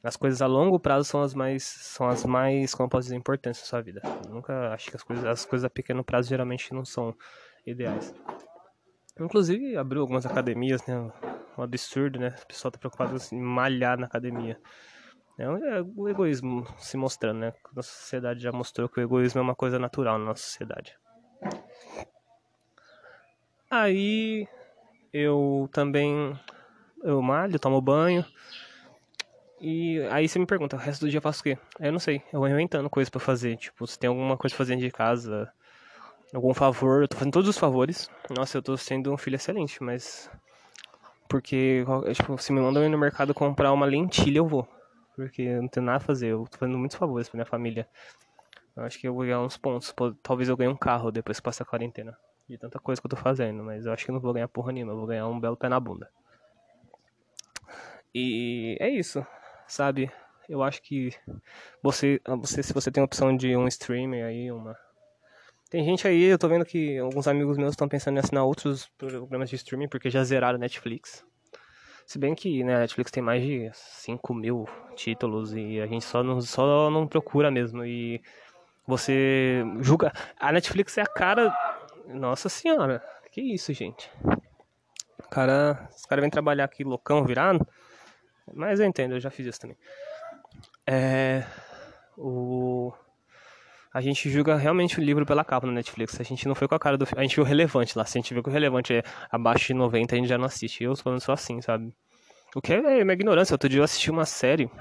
As 0.03 0.15
coisas 0.15 0.41
a 0.41 0.47
longo 0.47 0.79
prazo 0.79 1.09
são 1.09 1.21
as 1.21 1.33
mais, 1.33 1.63
são 1.63 2.07
as 2.07 2.23
mais, 2.23 2.73
como 2.73 2.85
eu 2.87 2.89
posso 2.89 3.03
dizer, 3.05 3.17
importantes 3.17 3.59
na 3.61 3.67
sua 3.67 3.81
vida. 3.81 4.01
Eu 4.25 4.33
nunca 4.33 4.73
acho 4.73 4.89
que 4.89 4.95
as 4.95 5.03
coisas, 5.03 5.25
as 5.25 5.45
coisas 5.45 5.65
a 5.65 5.69
pequeno 5.69 6.03
prazo 6.03 6.29
geralmente 6.29 6.73
não 6.73 6.85
são 6.85 7.13
ideais. 7.67 8.13
Inclusive, 9.19 9.75
abriu 9.75 10.01
algumas 10.01 10.25
academias, 10.25 10.85
né? 10.85 10.97
Um 11.57 11.61
absurdo, 11.61 12.17
né? 12.17 12.33
O 12.41 12.47
pessoal 12.47 12.71
tá 12.71 12.79
preocupado 12.79 13.17
em 13.33 13.41
malhar 13.41 13.99
na 13.99 14.05
academia. 14.05 14.57
É, 15.39 15.43
é 15.45 15.81
o 15.95 16.09
egoísmo 16.09 16.67
se 16.77 16.97
mostrando, 16.97 17.39
né? 17.39 17.53
Nossa 17.73 17.89
sociedade 17.89 18.41
já 18.41 18.51
mostrou 18.51 18.89
que 18.89 18.99
o 18.99 19.03
egoísmo 19.03 19.39
é 19.39 19.41
uma 19.41 19.55
coisa 19.55 19.79
natural 19.79 20.19
na 20.19 20.25
nossa 20.25 20.43
sociedade. 20.43 20.93
Aí 23.71 24.45
eu 25.13 25.69
também 25.71 26.37
eu 27.03 27.21
malho, 27.21 27.57
tomo 27.57 27.79
banho. 27.79 28.25
E 29.61 30.01
aí 30.11 30.27
você 30.27 30.39
me 30.39 30.45
pergunta, 30.45 30.75
o 30.75 30.79
resto 30.79 31.05
do 31.05 31.09
dia 31.09 31.19
eu 31.19 31.21
faço 31.21 31.39
o 31.39 31.43
quê? 31.43 31.57
Eu 31.79 31.91
não 31.93 31.99
sei, 31.99 32.21
eu 32.33 32.39
vou 32.39 32.49
inventando 32.49 32.89
coisas 32.89 33.09
para 33.09 33.21
fazer. 33.21 33.55
Tipo, 33.55 33.87
se 33.87 33.97
tem 33.97 34.09
alguma 34.09 34.35
coisa 34.35 34.53
pra 34.53 34.65
fazer 34.65 34.75
de 34.75 34.91
casa, 34.91 35.49
algum 36.33 36.53
favor, 36.53 37.03
eu 37.03 37.07
tô 37.07 37.15
fazendo 37.15 37.33
todos 37.33 37.49
os 37.49 37.57
favores. 37.57 38.09
Nossa, 38.29 38.57
eu 38.57 38.61
tô 38.61 38.75
sendo 38.75 39.13
um 39.13 39.17
filho 39.17 39.35
excelente, 39.35 39.81
mas. 39.81 40.29
Porque, 41.29 41.85
tipo, 42.13 42.37
se 42.37 42.51
me 42.51 42.59
mandam 42.59 42.83
ir 42.83 42.89
no 42.89 42.97
mercado 42.97 43.33
comprar 43.33 43.71
uma 43.71 43.85
lentilha, 43.85 44.39
eu 44.39 44.47
vou. 44.47 44.67
Porque 45.19 45.41
eu 45.41 45.61
não 45.61 45.67
tenho 45.67 45.85
nada 45.85 45.97
a 45.97 45.99
fazer, 45.99 46.27
eu 46.27 46.47
tô 46.49 46.57
fazendo 46.57 46.77
muitos 46.77 46.95
favores 46.95 47.27
pra 47.27 47.35
minha 47.35 47.45
família. 47.45 47.85
Eu 48.73 48.83
acho 48.83 48.97
que 48.97 49.05
eu 49.05 49.13
vou 49.13 49.23
ganhar 49.23 49.41
uns 49.41 49.57
pontos. 49.57 49.93
Talvez 50.23 50.47
eu 50.47 50.55
ganhe 50.55 50.71
um 50.71 50.77
carro 50.77 51.11
depois 51.11 51.39
que 51.39 51.43
passar 51.43 51.65
a 51.65 51.67
quarentena. 51.67 52.17
De 52.47 52.57
tanta 52.57 52.79
coisa 52.79 53.01
que 53.01 53.05
eu 53.05 53.09
tô 53.09 53.17
fazendo, 53.17 53.61
mas 53.61 53.85
eu 53.85 53.91
acho 53.91 54.05
que 54.05 54.13
não 54.13 54.21
vou 54.21 54.31
ganhar 54.31 54.47
porra 54.47 54.71
nenhuma, 54.71 54.93
eu 54.93 54.97
vou 54.97 55.05
ganhar 55.05 55.27
um 55.27 55.37
belo 55.37 55.57
pé 55.57 55.67
na 55.67 55.77
bunda. 55.77 56.09
E 58.15 58.77
é 58.79 58.89
isso, 58.89 59.27
sabe? 59.67 60.09
Eu 60.47 60.63
acho 60.63 60.81
que 60.81 61.13
você, 61.83 62.21
você 62.41 62.63
se 62.63 62.71
você 62.71 62.89
tem 62.89 63.01
a 63.01 63.05
opção 63.05 63.35
de 63.35 63.57
um 63.57 63.67
streamer 63.67 64.25
aí, 64.25 64.49
uma 64.49 64.73
tem 65.69 65.83
gente 65.83 66.07
aí, 66.07 66.23
eu 66.23 66.39
tô 66.39 66.47
vendo 66.47 66.65
que 66.65 66.97
alguns 66.97 67.27
amigos 67.27 67.57
meus 67.57 67.73
estão 67.73 67.89
pensando 67.89 68.15
em 68.15 68.19
assinar 68.19 68.45
outros 68.45 68.87
programas 68.97 69.49
de 69.49 69.57
streaming 69.57 69.89
porque 69.89 70.09
já 70.09 70.23
zeraram 70.23 70.57
Netflix. 70.57 71.25
Se 72.09 72.17
bem 72.17 72.33
que 72.33 72.63
né, 72.63 72.75
a 72.75 72.79
Netflix 72.79 73.11
tem 73.11 73.21
mais 73.21 73.43
de 73.43 73.69
5 73.71 74.33
mil 74.33 74.67
títulos 74.95 75.53
e 75.53 75.79
a 75.79 75.85
gente 75.85 76.03
só 76.03 76.23
não, 76.23 76.41
só 76.41 76.89
não 76.89 77.05
procura 77.07 77.51
mesmo. 77.51 77.85
E 77.85 78.19
você 78.87 79.63
julga. 79.81 80.11
A 80.39 80.51
Netflix 80.51 80.97
é 80.97 81.03
a 81.03 81.05
cara. 81.05 81.55
Nossa 82.07 82.49
senhora, 82.49 82.99
que 83.31 83.39
isso, 83.39 83.71
gente. 83.73 84.11
O 85.19 85.29
cara, 85.29 85.87
os 85.95 86.03
caras 86.07 86.23
vêm 86.23 86.31
trabalhar 86.31 86.63
aqui 86.63 86.83
loucão 86.83 87.23
virado. 87.23 87.63
Mas 88.55 88.79
eu 88.79 88.87
entendo, 88.87 89.13
eu 89.13 89.19
já 89.19 89.29
fiz 89.29 89.45
isso 89.45 89.59
também. 89.59 89.77
É. 90.87 91.45
O. 92.17 92.91
A 93.99 94.01
gente 94.01 94.29
julga 94.29 94.55
realmente 94.55 94.97
o 94.97 95.03
livro 95.03 95.25
pela 95.25 95.43
capa 95.43 95.67
no 95.67 95.73
Netflix. 95.73 96.17
A 96.21 96.23
gente 96.23 96.47
não 96.47 96.55
foi 96.55 96.69
com 96.69 96.73
a 96.73 96.79
cara 96.79 96.97
do 96.97 97.05
A 97.17 97.21
gente 97.21 97.35
viu 97.35 97.43
o 97.43 97.45
relevante 97.45 97.97
lá. 97.97 98.05
Se 98.05 98.17
a 98.17 98.21
gente 98.21 98.33
viu 98.33 98.41
que 98.41 98.47
o 98.47 98.51
relevante 98.51 98.93
é 98.93 99.03
abaixo 99.29 99.67
de 99.67 99.73
90, 99.73 100.15
a 100.15 100.17
gente 100.17 100.29
já 100.29 100.37
não 100.37 100.45
assiste. 100.45 100.85
Eu 100.85 100.95
falando 100.95 101.19
só 101.19 101.33
assim, 101.33 101.61
sabe? 101.61 101.93
O 102.55 102.61
que 102.61 102.71
é 102.71 103.03
uma 103.03 103.11
ignorância. 103.11 103.53
Outro 103.53 103.67
dia 103.67 103.81
eu 103.81 103.83
assisti 103.83 104.09
uma 104.09 104.25
série 104.25 104.71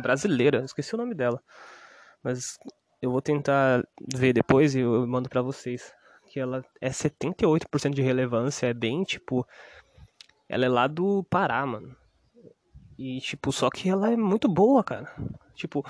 brasileira, 0.00 0.62
esqueci 0.64 0.94
o 0.94 0.96
nome 0.96 1.12
dela. 1.12 1.42
Mas 2.22 2.56
eu 3.02 3.10
vou 3.10 3.20
tentar 3.20 3.82
ver 4.14 4.32
depois 4.32 4.76
e 4.76 4.78
eu 4.78 5.04
mando 5.08 5.28
para 5.28 5.42
vocês. 5.42 5.92
Que 6.28 6.38
ela 6.38 6.64
é 6.80 6.90
78% 6.90 7.90
de 7.92 8.00
relevância, 8.00 8.68
é 8.68 8.72
bem 8.72 9.02
tipo. 9.02 9.44
Ela 10.48 10.66
é 10.66 10.68
lá 10.68 10.86
do 10.86 11.24
Pará, 11.24 11.66
mano. 11.66 11.96
E, 12.96 13.18
tipo, 13.22 13.50
só 13.50 13.68
que 13.68 13.88
ela 13.90 14.12
é 14.12 14.16
muito 14.16 14.48
boa, 14.48 14.84
cara. 14.84 15.12
Tipo, 15.56 15.84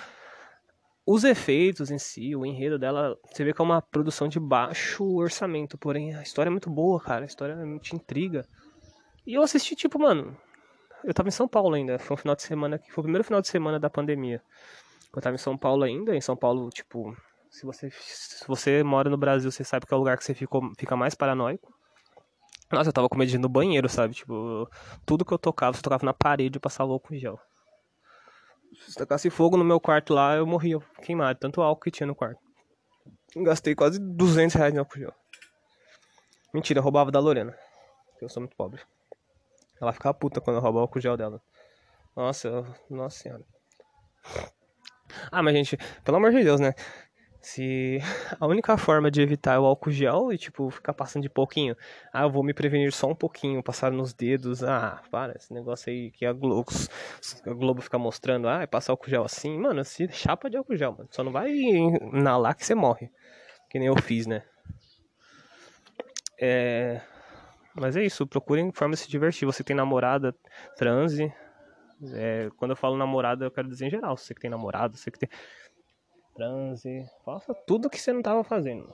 os 1.12 1.24
efeitos 1.24 1.90
em 1.90 1.98
si, 1.98 2.36
o 2.36 2.46
enredo 2.46 2.78
dela, 2.78 3.18
você 3.24 3.42
vê 3.42 3.52
que 3.52 3.60
é 3.60 3.64
uma 3.64 3.82
produção 3.82 4.28
de 4.28 4.38
baixo 4.38 5.04
orçamento, 5.16 5.76
porém 5.76 6.14
a 6.14 6.22
história 6.22 6.48
é 6.48 6.52
muito 6.52 6.70
boa, 6.70 7.00
cara. 7.00 7.24
A 7.24 7.26
história 7.26 7.56
te 7.80 7.96
intriga. 7.96 8.46
E 9.26 9.34
eu 9.34 9.42
assisti, 9.42 9.74
tipo, 9.74 9.98
mano. 9.98 10.36
Eu 11.02 11.12
tava 11.12 11.28
em 11.28 11.32
São 11.32 11.48
Paulo 11.48 11.74
ainda. 11.74 11.98
Foi 11.98 12.14
um 12.14 12.16
final 12.16 12.36
de 12.36 12.42
semana 12.42 12.78
que 12.78 12.92
foi 12.92 13.02
o 13.02 13.04
primeiro 13.04 13.24
final 13.24 13.40
de 13.40 13.48
semana 13.48 13.80
da 13.80 13.90
pandemia. 13.90 14.40
Eu 15.12 15.20
tava 15.20 15.34
em 15.34 15.38
São 15.38 15.58
Paulo 15.58 15.82
ainda. 15.82 16.14
Em 16.14 16.20
São 16.20 16.36
Paulo, 16.36 16.70
tipo, 16.70 17.16
se 17.50 17.66
você, 17.66 17.90
se 17.90 18.46
você 18.46 18.84
mora 18.84 19.10
no 19.10 19.16
Brasil, 19.16 19.50
você 19.50 19.64
sabe 19.64 19.86
que 19.86 19.92
é 19.92 19.96
o 19.96 19.98
lugar 19.98 20.16
que 20.16 20.22
você 20.24 20.32
ficou, 20.32 20.62
fica 20.78 20.94
mais 20.94 21.16
paranoico. 21.16 21.74
Nossa, 22.70 22.90
eu 22.90 22.92
tava 22.92 23.08
com 23.08 23.18
medo 23.18 23.30
de 23.30 23.34
ir 23.34 23.40
no 23.40 23.48
banheiro, 23.48 23.88
sabe? 23.88 24.14
Tipo, 24.14 24.70
tudo 25.04 25.24
que 25.24 25.34
eu 25.34 25.38
tocava, 25.38 25.76
eu 25.76 25.82
tocava 25.82 26.06
na 26.06 26.14
parede 26.14 26.58
e 26.58 26.60
passava 26.60 26.92
álcool 26.92 27.16
gel. 27.16 27.40
Se 28.86 28.94
tacasse 28.94 29.30
fogo 29.30 29.56
no 29.56 29.64
meu 29.64 29.80
quarto 29.80 30.14
lá, 30.14 30.36
eu 30.36 30.46
morria 30.46 30.78
queimado, 31.02 31.38
tanto 31.38 31.60
álcool 31.60 31.82
que 31.82 31.90
tinha 31.90 32.06
no 32.06 32.14
quarto. 32.14 32.40
Gastei 33.36 33.74
quase 33.74 33.98
200 33.98 34.54
reais 34.54 34.74
no 34.74 34.80
álcool 34.80 34.98
gel. 34.98 35.14
Mentira, 36.52 36.78
eu 36.78 36.82
roubava 36.82 37.10
da 37.10 37.20
Lorena. 37.20 37.56
Eu 38.20 38.28
sou 38.28 38.40
muito 38.40 38.56
pobre. 38.56 38.80
Ela 39.80 39.92
ficava 39.92 40.14
puta 40.14 40.40
quando 40.40 40.56
eu 40.56 40.62
roubava 40.62 40.78
o 40.78 40.82
álcool 40.82 41.00
gel 41.00 41.16
dela. 41.16 41.40
Nossa, 42.16 42.48
eu... 42.48 42.66
nossa 42.88 43.18
senhora. 43.18 43.44
Ah, 45.30 45.42
mas 45.42 45.54
gente, 45.54 45.78
pelo 46.04 46.16
amor 46.16 46.32
de 46.32 46.44
Deus, 46.44 46.60
né? 46.60 46.74
Se 47.40 47.98
a 48.38 48.46
única 48.46 48.76
forma 48.76 49.10
de 49.10 49.22
evitar 49.22 49.54
é 49.54 49.58
o 49.58 49.64
álcool 49.64 49.90
gel 49.90 50.32
e, 50.32 50.38
tipo, 50.38 50.70
ficar 50.70 50.92
passando 50.92 51.22
de 51.22 51.30
pouquinho, 51.30 51.74
ah, 52.12 52.22
eu 52.22 52.30
vou 52.30 52.42
me 52.42 52.52
prevenir 52.52 52.92
só 52.92 53.08
um 53.08 53.14
pouquinho, 53.14 53.62
passar 53.62 53.90
nos 53.90 54.12
dedos, 54.12 54.62
ah, 54.62 55.02
para, 55.10 55.34
esse 55.34 55.52
negócio 55.52 55.90
aí 55.90 56.10
que 56.10 56.26
a 56.26 56.32
Globo, 56.32 56.70
a 57.46 57.52
Globo 57.52 57.80
fica 57.80 57.98
mostrando, 57.98 58.48
ah, 58.48 58.66
passar 58.66 58.92
álcool 58.92 59.08
gel 59.08 59.24
assim, 59.24 59.58
mano, 59.58 59.82
se 59.84 60.06
chapa 60.12 60.50
de 60.50 60.56
álcool 60.58 60.76
gel, 60.76 60.92
mano, 60.92 61.08
só 61.10 61.24
não 61.24 61.32
vai 61.32 61.50
inalar 61.50 62.54
que 62.54 62.64
você 62.64 62.74
morre, 62.74 63.10
que 63.70 63.78
nem 63.78 63.88
eu 63.88 63.96
fiz, 63.96 64.26
né? 64.26 64.42
É... 66.38 67.00
Mas 67.74 67.96
é 67.96 68.04
isso, 68.04 68.26
procurem 68.26 68.72
forma 68.72 68.94
de 68.94 69.00
se 69.00 69.08
divertir, 69.08 69.46
você 69.46 69.64
tem 69.64 69.74
namorada, 69.74 70.34
transe, 70.76 71.32
é... 72.12 72.50
quando 72.58 72.72
eu 72.72 72.76
falo 72.76 72.98
namorada 72.98 73.46
eu 73.46 73.50
quero 73.50 73.68
dizer 73.68 73.86
em 73.86 73.90
geral, 73.90 74.16
você 74.16 74.34
que 74.34 74.40
tem 74.40 74.50
namorado, 74.50 74.96
você 74.96 75.10
que 75.10 75.18
tem 75.18 75.28
transe, 76.34 77.08
faça 77.24 77.54
tudo 77.54 77.90
que 77.90 78.00
você 78.00 78.12
não 78.12 78.22
tava 78.22 78.42
fazendo. 78.44 78.92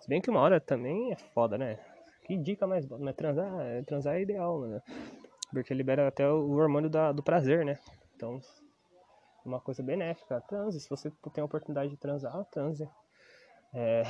Se 0.00 0.08
bem 0.08 0.20
que 0.20 0.30
uma 0.30 0.40
hora 0.40 0.60
também 0.60 1.12
é 1.12 1.16
foda, 1.16 1.56
né? 1.56 1.78
Que 2.24 2.36
dica 2.36 2.66
mais 2.66 2.84
boa, 2.84 3.00
mas 3.00 3.14
transar, 3.14 3.60
é, 3.60 3.82
transar 3.82 4.16
é 4.16 4.22
ideal, 4.22 4.60
né? 4.62 4.82
Porque 5.50 5.74
libera 5.74 6.08
até 6.08 6.28
o 6.28 6.50
hormônio 6.52 6.88
da, 6.88 7.12
do 7.12 7.22
prazer, 7.22 7.64
né? 7.64 7.78
Então, 8.16 8.40
uma 9.44 9.60
coisa 9.60 9.82
benéfica, 9.82 10.40
transe, 10.40 10.80
se 10.80 10.88
você 10.88 11.10
tem 11.32 11.42
a 11.42 11.44
oportunidade 11.44 11.90
de 11.90 11.96
transar, 11.96 12.44
transe. 12.46 12.88
É, 13.74 14.02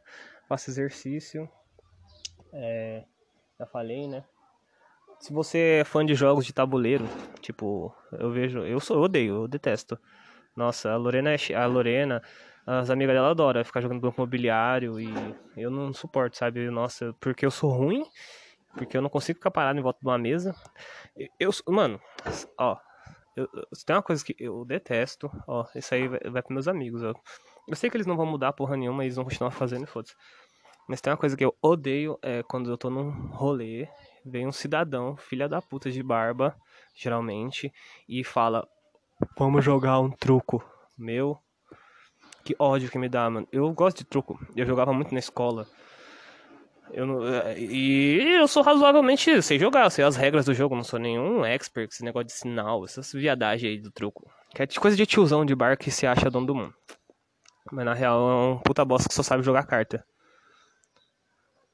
faça 0.48 0.70
exercício, 0.70 1.48
é, 2.52 3.04
já 3.58 3.66
falei, 3.66 4.08
né? 4.08 4.24
Se 5.20 5.32
você 5.32 5.80
é 5.80 5.84
fã 5.84 6.04
de 6.04 6.14
jogos 6.14 6.46
de 6.46 6.52
tabuleiro, 6.52 7.04
tipo, 7.40 7.94
eu 8.12 8.30
vejo, 8.30 8.60
eu 8.64 8.80
sou, 8.80 8.96
eu 8.96 9.02
odeio, 9.02 9.34
eu 9.34 9.48
detesto. 9.48 9.98
Nossa, 10.56 10.90
a 10.90 10.96
Lorena, 10.96 11.32
é 11.32 11.54
a 11.54 11.66
Lorena, 11.66 12.22
as 12.66 12.90
amigas 12.90 13.14
dela 13.14 13.30
adoram 13.30 13.64
ficar 13.64 13.80
jogando 13.80 14.00
banco 14.00 14.20
imobiliário 14.20 15.00
e 15.00 15.10
eu 15.56 15.70
não 15.70 15.92
suporto, 15.92 16.36
sabe? 16.36 16.68
Nossa, 16.70 17.14
porque 17.20 17.46
eu 17.46 17.50
sou 17.50 17.70
ruim, 17.70 18.04
porque 18.76 18.96
eu 18.96 19.02
não 19.02 19.08
consigo 19.08 19.38
ficar 19.38 19.50
parado 19.50 19.78
em 19.78 19.82
volta 19.82 20.00
de 20.00 20.06
uma 20.06 20.18
mesa. 20.18 20.54
Eu, 21.38 21.50
mano, 21.68 22.00
ó, 22.58 22.76
eu, 23.36 23.48
tem 23.86 23.96
uma 23.96 24.02
coisa 24.02 24.24
que 24.24 24.34
eu 24.38 24.64
detesto, 24.64 25.30
ó, 25.46 25.66
isso 25.74 25.94
aí 25.94 26.08
vai, 26.08 26.20
vai 26.20 26.42
pros 26.42 26.54
meus 26.54 26.68
amigos, 26.68 27.02
ó. 27.02 27.14
Eu 27.66 27.76
sei 27.76 27.88
que 27.88 27.96
eles 27.96 28.06
não 28.06 28.16
vão 28.16 28.26
mudar 28.26 28.52
porra 28.52 28.76
nenhuma, 28.76 29.04
eles 29.04 29.16
vão 29.16 29.24
continuar 29.24 29.50
fazendo 29.52 29.84
e 29.84 29.86
foda-se. 29.86 30.14
Mas 30.88 31.00
tem 31.00 31.12
uma 31.12 31.16
coisa 31.16 31.36
que 31.36 31.44
eu 31.44 31.56
odeio, 31.62 32.18
é 32.20 32.42
quando 32.42 32.68
eu 32.68 32.76
tô 32.76 32.90
num 32.90 33.10
rolê, 33.28 33.86
vem 34.24 34.46
um 34.46 34.52
cidadão, 34.52 35.16
filha 35.16 35.48
da 35.48 35.62
puta 35.62 35.90
de 35.90 36.02
barba, 36.02 36.56
geralmente, 36.94 37.72
e 38.08 38.24
fala, 38.24 38.66
Vamos 39.38 39.64
jogar 39.64 40.00
um 40.00 40.10
truco. 40.10 40.64
Meu, 40.98 41.38
que 42.44 42.54
ódio 42.58 42.90
que 42.90 42.98
me 42.98 43.08
dá, 43.08 43.28
mano. 43.28 43.46
Eu 43.52 43.72
gosto 43.72 43.98
de 43.98 44.04
truco. 44.04 44.38
Eu 44.56 44.66
jogava 44.66 44.92
muito 44.92 45.12
na 45.12 45.18
escola. 45.18 45.66
Eu 46.92 47.06
não, 47.06 47.26
é, 47.26 47.58
e 47.58 48.34
eu 48.36 48.48
sou 48.48 48.62
razoavelmente 48.62 49.40
sei 49.42 49.58
jogar, 49.58 49.88
sei 49.90 50.04
as 50.04 50.16
regras 50.16 50.44
do 50.44 50.54
jogo, 50.54 50.74
não 50.74 50.82
sou 50.82 50.98
nenhum 50.98 51.44
expert, 51.44 51.88
esse 51.88 52.04
negócio 52.04 52.26
de 52.26 52.32
sinal, 52.32 52.84
essas 52.84 53.12
viadagens 53.12 53.70
aí 53.70 53.80
do 53.80 53.92
truco. 53.92 54.28
Que 54.52 54.62
é 54.62 54.66
coisa 54.66 54.96
de 54.96 55.06
tiozão 55.06 55.44
de 55.44 55.54
bar 55.54 55.78
que 55.78 55.90
se 55.90 56.06
acha 56.06 56.30
dono 56.30 56.46
do 56.46 56.54
mundo. 56.54 56.74
Mas 57.70 57.84
na 57.84 57.94
real 57.94 58.28
é 58.28 58.34
um 58.54 58.58
puta 58.58 58.84
bosta 58.84 59.08
que 59.08 59.14
só 59.14 59.22
sabe 59.22 59.44
jogar 59.44 59.64
carta. 59.66 60.04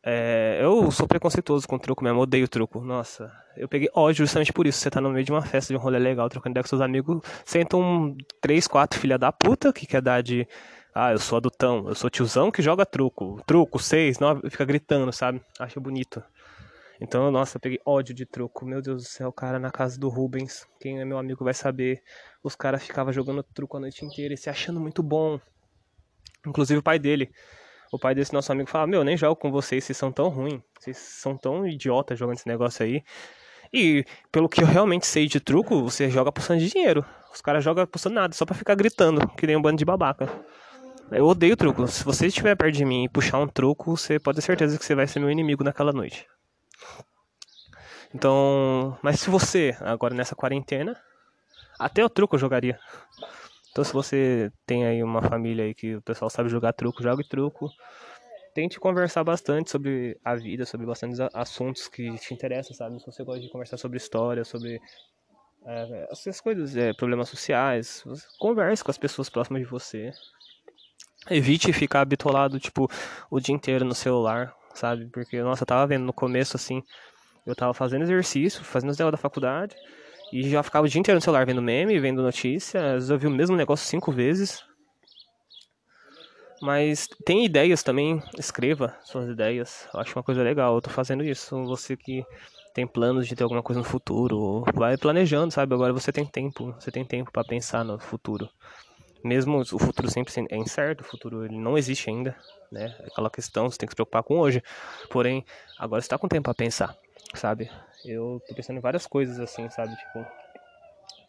É, 0.08 0.60
eu 0.62 0.88
sou 0.92 1.08
preconceituoso 1.08 1.66
com 1.66 1.76
truco 1.80 2.04
mesmo, 2.04 2.20
odeio 2.20 2.46
truco. 2.46 2.80
Nossa, 2.80 3.32
eu 3.56 3.66
peguei 3.66 3.88
ódio 3.92 4.24
justamente 4.24 4.52
por 4.52 4.64
isso. 4.64 4.78
Você 4.78 4.88
tá 4.88 5.00
no 5.00 5.10
meio 5.10 5.24
de 5.24 5.32
uma 5.32 5.42
festa, 5.42 5.74
de 5.74 5.76
um 5.76 5.82
rolê 5.82 5.98
legal, 5.98 6.28
trocando 6.28 6.52
ideia 6.52 6.62
com 6.62 6.68
seus 6.68 6.80
amigos, 6.80 7.20
sentam 7.44 8.16
três, 8.40 8.68
quatro 8.68 9.00
filha 9.00 9.18
da 9.18 9.32
puta 9.32 9.72
que 9.72 9.84
quer 9.84 10.00
dar 10.00 10.22
de. 10.22 10.46
Ah, 10.94 11.10
eu 11.10 11.18
sou 11.18 11.38
adultão, 11.38 11.88
eu 11.88 11.94
sou 11.96 12.08
tiozão 12.08 12.52
que 12.52 12.62
joga 12.62 12.86
truco. 12.86 13.42
Truco, 13.44 13.80
seis, 13.80 14.20
nove, 14.20 14.48
fica 14.48 14.64
gritando, 14.64 15.12
sabe? 15.12 15.42
Acho 15.58 15.80
bonito. 15.80 16.22
Então, 17.00 17.28
nossa, 17.32 17.56
eu 17.56 17.60
peguei 17.60 17.80
ódio 17.84 18.14
de 18.14 18.24
truco. 18.24 18.64
Meu 18.64 18.80
Deus 18.80 19.02
do 19.02 19.08
céu, 19.08 19.32
cara, 19.32 19.58
na 19.58 19.72
casa 19.72 19.98
do 19.98 20.08
Rubens, 20.08 20.68
quem 20.80 21.00
é 21.00 21.04
meu 21.04 21.18
amigo 21.18 21.44
vai 21.44 21.52
saber. 21.52 22.00
Os 22.44 22.54
caras 22.54 22.84
ficavam 22.84 23.12
jogando 23.12 23.42
truco 23.42 23.76
a 23.76 23.80
noite 23.80 24.04
inteira 24.04 24.32
e 24.32 24.36
se 24.36 24.48
achando 24.48 24.78
muito 24.78 25.02
bom. 25.02 25.40
Inclusive 26.46 26.78
o 26.78 26.82
pai 26.82 26.96
dele 26.96 27.28
o 27.92 27.98
pai 27.98 28.14
desse 28.14 28.32
nosso 28.32 28.50
amigo 28.52 28.68
fala: 28.68 28.86
Meu, 28.86 29.04
nem 29.04 29.16
jogo 29.16 29.36
com 29.36 29.50
vocês, 29.50 29.84
vocês 29.84 29.96
são 29.96 30.12
tão 30.12 30.28
ruins, 30.28 30.60
vocês 30.78 30.96
são 30.96 31.36
tão 31.36 31.66
idiotas 31.66 32.18
jogando 32.18 32.36
esse 32.36 32.48
negócio 32.48 32.84
aí. 32.84 33.02
E 33.72 34.04
pelo 34.30 34.48
que 34.48 34.62
eu 34.62 34.66
realmente 34.66 35.06
sei 35.06 35.26
de 35.26 35.40
truco, 35.40 35.82
você 35.82 36.08
joga 36.08 36.30
apostando 36.30 36.60
de 36.60 36.70
dinheiro. 36.70 37.04
Os 37.32 37.40
caras 37.40 37.62
jogam 37.62 37.84
apostando 37.84 38.14
nada, 38.14 38.34
só 38.34 38.46
pra 38.46 38.54
ficar 38.54 38.74
gritando, 38.74 39.26
que 39.36 39.46
nem 39.46 39.56
um 39.56 39.62
bando 39.62 39.76
de 39.76 39.84
babaca. 39.84 40.28
Eu 41.10 41.26
odeio 41.26 41.56
truco. 41.56 41.86
Se 41.86 42.02
você 42.02 42.26
estiver 42.26 42.56
perto 42.56 42.74
de 42.74 42.84
mim 42.84 43.04
e 43.04 43.08
puxar 43.08 43.38
um 43.38 43.46
truco, 43.46 43.96
você 43.96 44.18
pode 44.18 44.36
ter 44.36 44.42
certeza 44.42 44.78
que 44.78 44.84
você 44.84 44.94
vai 44.94 45.06
ser 45.06 45.20
meu 45.20 45.30
inimigo 45.30 45.62
naquela 45.62 45.92
noite. 45.92 46.26
Então, 48.14 48.96
mas 49.02 49.20
se 49.20 49.30
você, 49.30 49.76
agora 49.80 50.14
nessa 50.14 50.34
quarentena, 50.34 50.96
até 51.78 52.04
o 52.04 52.08
truco 52.08 52.36
eu 52.36 52.40
jogaria. 52.40 52.78
Então 53.76 53.84
se 53.84 53.92
você 53.92 54.50
tem 54.64 54.86
aí 54.86 55.02
uma 55.02 55.20
família 55.20 55.66
aí 55.66 55.74
que 55.74 55.96
o 55.96 56.00
pessoal 56.00 56.30
sabe 56.30 56.48
jogar 56.48 56.72
truco, 56.72 57.02
jogue 57.02 57.28
truco. 57.28 57.70
Tente 58.54 58.80
conversar 58.80 59.22
bastante 59.22 59.70
sobre 59.70 60.18
a 60.24 60.34
vida, 60.34 60.64
sobre 60.64 60.86
bastantes 60.86 61.20
assuntos 61.34 61.86
que 61.86 62.18
te 62.18 62.32
interessam, 62.32 62.74
sabe? 62.74 62.98
Se 62.98 63.04
você 63.04 63.22
gosta 63.22 63.42
de 63.42 63.50
conversar 63.50 63.76
sobre 63.76 63.98
história, 63.98 64.46
sobre 64.46 64.80
é, 65.66 66.08
essas 66.10 66.40
coisas, 66.40 66.74
é, 66.74 66.94
problemas 66.94 67.28
sociais, 67.28 68.02
converse 68.38 68.82
com 68.82 68.90
as 68.90 68.96
pessoas 68.96 69.28
próximas 69.28 69.60
de 69.60 69.68
você. 69.68 70.10
Evite 71.28 71.70
ficar 71.70 72.02
bitolado, 72.06 72.58
tipo, 72.58 72.90
o 73.30 73.38
dia 73.38 73.54
inteiro 73.54 73.84
no 73.84 73.94
celular, 73.94 74.54
sabe? 74.72 75.04
Porque, 75.12 75.42
nossa, 75.42 75.64
eu 75.64 75.66
tava 75.66 75.86
vendo 75.86 76.06
no 76.06 76.14
começo, 76.14 76.56
assim, 76.56 76.82
eu 77.44 77.54
tava 77.54 77.74
fazendo 77.74 78.04
exercício, 78.04 78.64
fazendo 78.64 78.88
os 78.88 78.96
da 78.96 79.18
faculdade, 79.18 79.76
e 80.32 80.48
já 80.48 80.62
ficava 80.62 80.86
o 80.86 80.88
dia 80.88 81.00
inteiro 81.00 81.16
no 81.16 81.22
celular 81.22 81.46
vendo 81.46 81.62
meme, 81.62 81.98
vendo 81.98 82.22
notícia, 82.22 82.80
às 82.80 82.92
vezes 82.94 83.10
eu 83.10 83.18
vi 83.18 83.26
o 83.26 83.30
mesmo 83.30 83.56
negócio 83.56 83.86
cinco 83.86 84.10
vezes. 84.10 84.64
Mas 86.60 87.06
tem 87.24 87.44
ideias 87.44 87.82
também, 87.82 88.22
escreva 88.38 88.96
suas 89.04 89.28
ideias. 89.28 89.86
Eu 89.92 90.00
acho 90.00 90.18
uma 90.18 90.22
coisa 90.22 90.42
legal, 90.42 90.74
eu 90.74 90.80
tô 90.80 90.90
fazendo 90.90 91.22
isso. 91.22 91.54
Você 91.66 91.96
que 91.96 92.24
tem 92.74 92.86
planos 92.86 93.28
de 93.28 93.36
ter 93.36 93.42
alguma 93.42 93.62
coisa 93.62 93.80
no 93.80 93.84
futuro, 93.84 94.64
vai 94.74 94.96
planejando, 94.96 95.52
sabe? 95.52 95.74
Agora 95.74 95.92
você 95.92 96.10
tem 96.10 96.24
tempo, 96.24 96.72
você 96.72 96.90
tem 96.90 97.04
tempo 97.04 97.30
para 97.30 97.44
pensar 97.44 97.84
no 97.84 97.98
futuro. 97.98 98.48
Mesmo 99.22 99.60
o 99.60 99.78
futuro 99.78 100.10
sempre 100.10 100.32
é 100.50 100.56
incerto, 100.56 101.02
o 101.02 101.04
futuro 101.04 101.44
ele 101.44 101.58
não 101.58 101.76
existe 101.76 102.08
ainda, 102.08 102.34
né? 102.70 102.96
É 103.00 103.06
aquela 103.06 103.30
questão, 103.30 103.70
você 103.70 103.78
tem 103.78 103.86
que 103.86 103.92
se 103.92 103.96
preocupar 103.96 104.22
com 104.22 104.38
hoje. 104.38 104.62
Porém, 105.10 105.44
agora 105.78 106.00
você 106.00 106.08
tá 106.08 106.18
com 106.18 106.28
tempo 106.28 106.44
para 106.44 106.54
pensar 106.54 106.96
sabe? 107.34 107.70
Eu 108.04 108.42
tô 108.46 108.54
pensando 108.54 108.78
em 108.78 108.80
várias 108.80 109.06
coisas 109.06 109.38
assim, 109.38 109.68
sabe? 109.70 109.94
Tipo, 109.96 110.26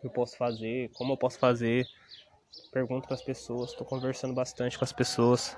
eu 0.04 0.10
posso 0.10 0.38
fazer, 0.38 0.90
como 0.94 1.14
eu 1.14 1.18
posso 1.18 1.40
fazer. 1.40 1.86
Pergunto 2.72 3.08
para 3.08 3.16
as 3.16 3.22
pessoas, 3.22 3.74
tô 3.74 3.84
conversando 3.86 4.34
bastante 4.34 4.78
com 4.78 4.84
as 4.84 4.94
pessoas. 4.94 5.58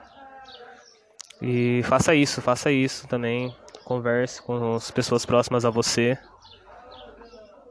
E 1.41 1.81
faça 1.83 2.13
isso, 2.13 2.41
faça 2.41 2.71
isso 2.71 3.07
também. 3.07 3.55
Converse 3.85 4.41
com 4.41 4.75
as 4.75 4.91
pessoas 4.91 5.25
próximas 5.25 5.65
a 5.65 5.69
você. 5.69 6.17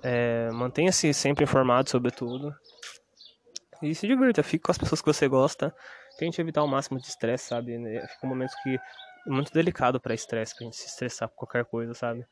É, 0.03 0.51
Mantenha-se 0.53 1.13
sempre 1.13 1.45
informado 1.45 1.91
sobre 1.91 2.11
tudo. 2.11 2.55
E 3.83 3.95
se 3.95 4.07
divirta, 4.07 4.43
fique 4.43 4.65
com 4.65 4.73
as 4.73 4.79
pessoas 4.79 5.01
que 5.01 5.07
você 5.07 5.29
gosta. 5.29 5.75
Tente 6.19 6.41
evitar 6.41 6.65
o 6.65 6.69
máximo 6.69 6.99
de 6.99 7.07
estresse, 7.07 7.49
sabe? 7.49 7.77
Fica 8.09 8.27
um 8.27 8.29
momento 8.29 8.53
que 8.63 8.75
é 8.75 9.31
muito 9.31 9.53
delicado 9.53 10.01
para 10.01 10.15
estresse, 10.15 10.55
pra 10.57 10.65
gente 10.65 10.77
se 10.77 10.87
estressar 10.87 11.29
por 11.29 11.37
qualquer 11.37 11.65
coisa, 11.65 11.95
sabe? 11.95 12.27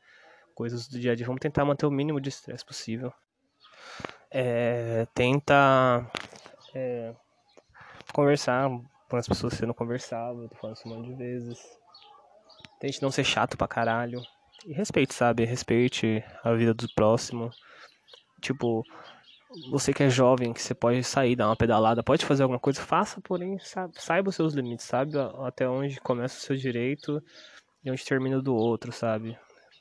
Coisas 0.57 0.87
do 0.87 0.99
dia 0.99 1.11
a 1.11 1.15
dia. 1.15 1.25
Vamos 1.25 1.39
tentar 1.39 1.63
manter 1.63 1.85
o 1.85 1.91
mínimo 1.91 2.19
de 2.19 2.29
estresse 2.29 2.65
possível. 2.65 3.13
É, 4.31 5.05
tenta 5.13 6.03
é, 6.73 7.13
conversar 8.11 8.67
com 9.07 9.15
as 9.15 9.27
pessoas 9.27 9.53
que 9.53 9.59
você 9.59 9.65
não 9.67 9.73
conversava, 9.75 10.41
eu 10.41 10.49
tô 10.49 10.55
falando 10.55 10.75
isso 10.75 10.89
um 10.89 10.95
monte 10.95 11.09
de 11.09 11.13
vezes. 11.13 11.59
Tente 12.79 13.01
não 13.03 13.11
ser 13.11 13.23
chato 13.23 13.55
pra 13.55 13.67
caralho. 13.67 14.19
E 14.65 14.73
respeite, 14.73 15.13
sabe? 15.13 15.45
Respeite 15.45 16.23
a 16.43 16.51
vida 16.53 16.73
do 16.73 16.91
próximo. 16.95 17.51
Tipo, 18.41 18.83
você 19.69 19.93
que 19.93 20.03
é 20.03 20.09
jovem, 20.09 20.53
que 20.53 20.61
você 20.61 20.73
pode 20.73 21.03
sair, 21.03 21.35
dar 21.35 21.47
uma 21.47 21.55
pedalada, 21.55 22.03
pode 22.03 22.25
fazer 22.25 22.43
alguma 22.43 22.59
coisa, 22.59 22.81
faça, 22.81 23.21
porém 23.21 23.57
saiba 23.93 24.29
os 24.29 24.35
seus 24.35 24.55
limites, 24.55 24.85
sabe 24.85 25.13
até 25.45 25.69
onde 25.69 26.01
começa 26.01 26.37
o 26.37 26.41
seu 26.41 26.55
direito 26.55 27.23
e 27.83 27.91
onde 27.91 28.03
termina 28.03 28.39
o 28.39 28.41
do 28.41 28.55
outro, 28.55 28.91
sabe? 28.91 29.37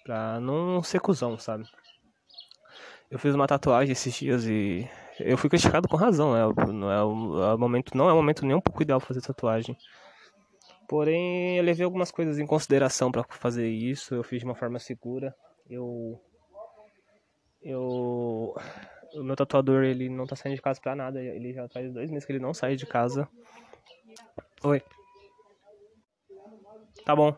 Pra 0.06 0.38
não 0.38 0.84
ser 0.84 1.00
cuzão, 1.00 1.36
sabe? 1.36 1.64
Eu 3.10 3.18
fiz 3.18 3.34
uma 3.34 3.48
tatuagem 3.48 3.90
esses 3.90 4.14
dias 4.14 4.46
e 4.46 4.88
eu 5.18 5.36
fui 5.36 5.50
criticado 5.50 5.88
com 5.88 5.96
razão, 5.96 6.32
né? 6.32 6.40
Não 6.72 6.92
é 6.92 7.02
o, 7.02 7.52
é 7.52 7.56
momento, 7.56 7.96
não 7.96 8.08
é 8.08 8.12
o 8.12 8.16
momento 8.16 8.46
nem 8.46 8.54
um 8.54 8.60
pouco 8.60 8.80
ideal 8.84 9.00
fazer 9.00 9.20
tatuagem. 9.20 9.76
Porém, 10.88 11.58
eu 11.58 11.64
levei 11.64 11.84
algumas 11.84 12.12
coisas 12.12 12.38
em 12.38 12.46
consideração 12.46 13.10
para 13.10 13.24
fazer 13.30 13.68
isso. 13.68 14.14
Eu 14.14 14.22
fiz 14.22 14.38
de 14.38 14.44
uma 14.44 14.54
forma 14.54 14.78
segura. 14.78 15.34
Eu 15.68 16.20
eu 17.60 18.54
o 19.12 19.22
meu 19.24 19.34
tatuador 19.34 19.82
ele 19.82 20.08
não 20.08 20.24
tá 20.24 20.36
saindo 20.36 20.54
de 20.54 20.62
casa 20.62 20.80
pra 20.80 20.94
nada. 20.94 21.20
Ele 21.20 21.52
já 21.52 21.68
faz 21.68 21.92
dois 21.92 22.12
meses 22.12 22.24
que 22.24 22.30
ele 22.30 22.38
não 22.38 22.54
sai 22.54 22.76
de 22.76 22.86
casa. 22.86 23.28
Oi. 24.62 24.80
Tá 27.04 27.16
bom. 27.16 27.36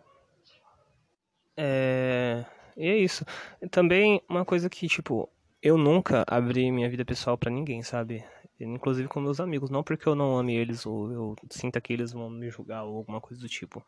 É 2.78 2.86
e 2.86 2.88
é 2.88 2.96
isso. 2.96 3.24
Também 3.70 4.22
uma 4.28 4.44
coisa 4.44 4.70
que, 4.70 4.86
tipo, 4.88 5.28
eu 5.60 5.76
nunca 5.76 6.24
abri 6.26 6.70
minha 6.70 6.88
vida 6.88 7.04
pessoal 7.04 7.36
para 7.36 7.50
ninguém, 7.50 7.82
sabe? 7.82 8.24
Inclusive 8.60 9.08
com 9.08 9.20
meus 9.20 9.40
amigos. 9.40 9.70
Não 9.70 9.82
porque 9.82 10.08
eu 10.08 10.14
não 10.14 10.38
ame 10.38 10.56
eles 10.56 10.86
ou 10.86 11.12
eu 11.12 11.36
sinta 11.50 11.80
que 11.80 11.92
eles 11.92 12.12
vão 12.12 12.30
me 12.30 12.48
julgar 12.50 12.84
ou 12.84 12.96
alguma 12.96 13.20
coisa 13.20 13.40
do 13.42 13.48
tipo. 13.48 13.84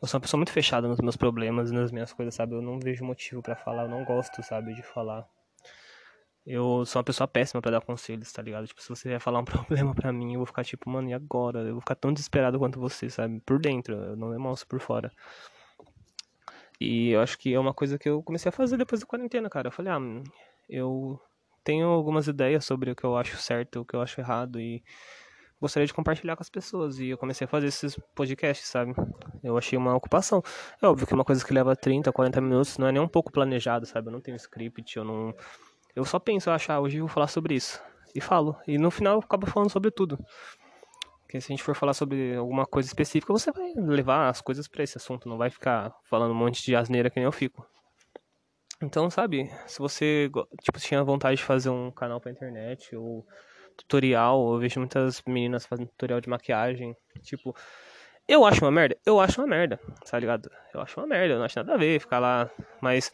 Eu 0.00 0.08
sou 0.08 0.18
uma 0.18 0.22
pessoa 0.22 0.38
muito 0.38 0.52
fechada 0.52 0.88
nos 0.88 1.00
meus 1.00 1.16
problemas 1.16 1.70
e 1.70 1.74
nas 1.74 1.92
minhas 1.92 2.12
coisas, 2.12 2.34
sabe? 2.34 2.54
Eu 2.54 2.62
não 2.62 2.78
vejo 2.78 3.04
motivo 3.04 3.42
para 3.42 3.56
falar, 3.56 3.84
eu 3.84 3.88
não 3.88 4.04
gosto, 4.04 4.42
sabe, 4.42 4.74
de 4.74 4.82
falar. 4.82 5.26
Eu 6.44 6.84
sou 6.86 6.98
uma 6.98 7.04
pessoa 7.04 7.28
péssima 7.28 7.62
para 7.62 7.72
dar 7.72 7.80
conselhos, 7.80 8.32
tá 8.32 8.42
ligado? 8.42 8.66
Tipo, 8.66 8.82
se 8.82 8.88
você 8.88 9.08
vier 9.08 9.20
falar 9.20 9.40
um 9.40 9.44
problema 9.46 9.94
pra 9.94 10.12
mim, 10.12 10.32
eu 10.32 10.38
vou 10.38 10.46
ficar 10.46 10.64
tipo, 10.64 10.90
mano, 10.90 11.08
e 11.08 11.14
agora? 11.14 11.60
Eu 11.60 11.72
vou 11.72 11.80
ficar 11.80 11.94
tão 11.94 12.12
desesperado 12.12 12.58
quanto 12.58 12.80
você, 12.80 13.08
sabe? 13.08 13.40
Por 13.40 13.60
dentro, 13.60 13.94
eu 13.94 14.16
não 14.16 14.30
demonstro 14.30 14.68
por 14.68 14.80
fora. 14.80 15.12
E 16.82 17.10
eu 17.10 17.20
acho 17.20 17.38
que 17.38 17.54
é 17.54 17.60
uma 17.60 17.72
coisa 17.72 17.98
que 17.98 18.08
eu 18.08 18.22
comecei 18.22 18.48
a 18.48 18.52
fazer 18.52 18.76
depois 18.76 19.00
da 19.00 19.06
quarentena, 19.06 19.48
cara. 19.48 19.68
Eu 19.68 19.72
falei, 19.72 19.92
ah, 19.92 20.00
eu 20.68 21.20
tenho 21.64 21.86
algumas 21.86 22.26
ideias 22.26 22.64
sobre 22.64 22.90
o 22.90 22.96
que 22.96 23.04
eu 23.04 23.16
acho 23.16 23.36
certo, 23.36 23.80
o 23.80 23.84
que 23.84 23.94
eu 23.94 24.02
acho 24.02 24.20
errado 24.20 24.60
e 24.60 24.82
gostaria 25.60 25.86
de 25.86 25.94
compartilhar 25.94 26.34
com 26.34 26.42
as 26.42 26.50
pessoas. 26.50 26.98
E 26.98 27.08
eu 27.08 27.18
comecei 27.18 27.44
a 27.44 27.48
fazer 27.48 27.68
esses 27.68 27.96
podcasts, 28.16 28.68
sabe? 28.68 28.94
Eu 29.44 29.56
achei 29.56 29.78
uma 29.78 29.94
ocupação. 29.94 30.42
É 30.82 30.86
óbvio 30.86 31.06
que 31.06 31.14
uma 31.14 31.24
coisa 31.24 31.44
que 31.44 31.54
leva 31.54 31.76
30, 31.76 32.12
40 32.12 32.40
minutos 32.40 32.78
não 32.78 32.88
é 32.88 32.92
nem 32.92 33.00
um 33.00 33.08
pouco 33.08 33.30
planejado, 33.30 33.86
sabe? 33.86 34.08
Eu 34.08 34.12
não 34.12 34.20
tenho 34.20 34.36
script, 34.36 34.96
eu 34.96 35.04
não. 35.04 35.32
Eu 35.94 36.04
só 36.04 36.18
penso, 36.18 36.50
achar, 36.50 36.74
ah, 36.74 36.80
hoje 36.80 36.96
eu 36.96 37.06
vou 37.06 37.08
falar 37.08 37.28
sobre 37.28 37.54
isso. 37.54 37.80
E 38.14 38.20
falo. 38.20 38.56
E 38.66 38.76
no 38.76 38.90
final 38.90 39.14
eu 39.14 39.20
acabo 39.20 39.46
falando 39.46 39.70
sobre 39.70 39.90
tudo. 39.90 40.18
Porque 41.32 41.40
se 41.40 41.50
a 41.50 41.56
gente 41.56 41.62
for 41.62 41.74
falar 41.74 41.94
sobre 41.94 42.36
alguma 42.36 42.66
coisa 42.66 42.86
específica, 42.86 43.32
você 43.32 43.50
vai 43.50 43.72
levar 43.74 44.28
as 44.28 44.42
coisas 44.42 44.68
para 44.68 44.84
esse 44.84 44.98
assunto, 44.98 45.26
não 45.26 45.38
vai 45.38 45.48
ficar 45.48 45.90
falando 46.04 46.32
um 46.32 46.34
monte 46.34 46.62
de 46.62 46.76
asneira 46.76 47.08
que 47.08 47.16
nem 47.16 47.24
eu 47.24 47.32
fico. 47.32 47.66
Então, 48.82 49.08
sabe, 49.08 49.50
se 49.66 49.78
você 49.78 50.30
tipo, 50.60 50.78
tinha 50.78 51.02
vontade 51.02 51.38
de 51.38 51.42
fazer 51.42 51.70
um 51.70 51.90
canal 51.90 52.20
pra 52.20 52.30
internet 52.30 52.94
ou 52.94 53.26
tutorial, 53.78 54.52
eu 54.52 54.58
vejo 54.58 54.78
muitas 54.78 55.22
meninas 55.26 55.64
fazendo 55.64 55.88
tutorial 55.88 56.20
de 56.20 56.28
maquiagem, 56.28 56.94
tipo, 57.22 57.56
eu 58.28 58.44
acho 58.44 58.62
uma 58.62 58.70
merda? 58.70 58.98
Eu 59.06 59.18
acho 59.18 59.40
uma 59.40 59.46
merda, 59.46 59.80
tá 60.04 60.18
ligado? 60.18 60.50
Eu 60.74 60.82
acho 60.82 61.00
uma 61.00 61.06
merda, 61.06 61.32
eu 61.32 61.38
não 61.38 61.46
acho 61.46 61.58
nada 61.58 61.72
a 61.72 61.78
ver 61.78 61.98
ficar 61.98 62.18
lá, 62.18 62.50
mas 62.78 63.10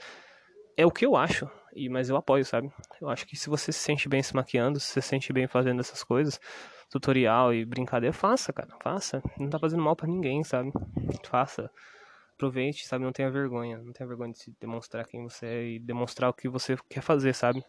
é 0.76 0.84
o 0.84 0.90
que 0.90 1.06
eu 1.06 1.14
acho, 1.14 1.48
e 1.72 1.88
mas 1.88 2.10
eu 2.10 2.16
apoio, 2.16 2.44
sabe? 2.44 2.68
Eu 3.00 3.08
acho 3.08 3.24
que 3.28 3.36
se 3.36 3.48
você 3.48 3.70
se 3.70 3.78
sente 3.78 4.08
bem 4.08 4.24
se 4.24 4.34
maquiando, 4.34 4.80
se 4.80 4.88
você 4.88 5.02
se 5.02 5.08
sente 5.08 5.32
bem 5.32 5.46
fazendo 5.46 5.78
essas 5.78 6.02
coisas, 6.02 6.40
tutorial 6.90 7.52
e 7.52 7.64
brincadeira, 7.64 8.12
faça, 8.12 8.52
cara, 8.52 8.68
faça. 8.82 9.22
Não 9.38 9.48
tá 9.48 9.58
fazendo 9.58 9.82
mal 9.82 9.94
para 9.94 10.08
ninguém, 10.08 10.42
sabe? 10.44 10.72
Faça. 11.24 11.70
Aproveite, 12.34 12.86
sabe? 12.86 13.04
Não 13.04 13.12
tenha 13.12 13.30
vergonha. 13.30 13.78
Não 13.78 13.92
tenha 13.92 14.06
vergonha 14.06 14.32
de 14.32 14.38
se 14.38 14.54
demonstrar 14.60 15.06
quem 15.06 15.22
você 15.22 15.46
é 15.46 15.64
e 15.64 15.78
demonstrar 15.78 16.30
o 16.30 16.32
que 16.32 16.48
você 16.48 16.76
quer 16.88 17.02
fazer, 17.02 17.34
sabe? 17.34 17.64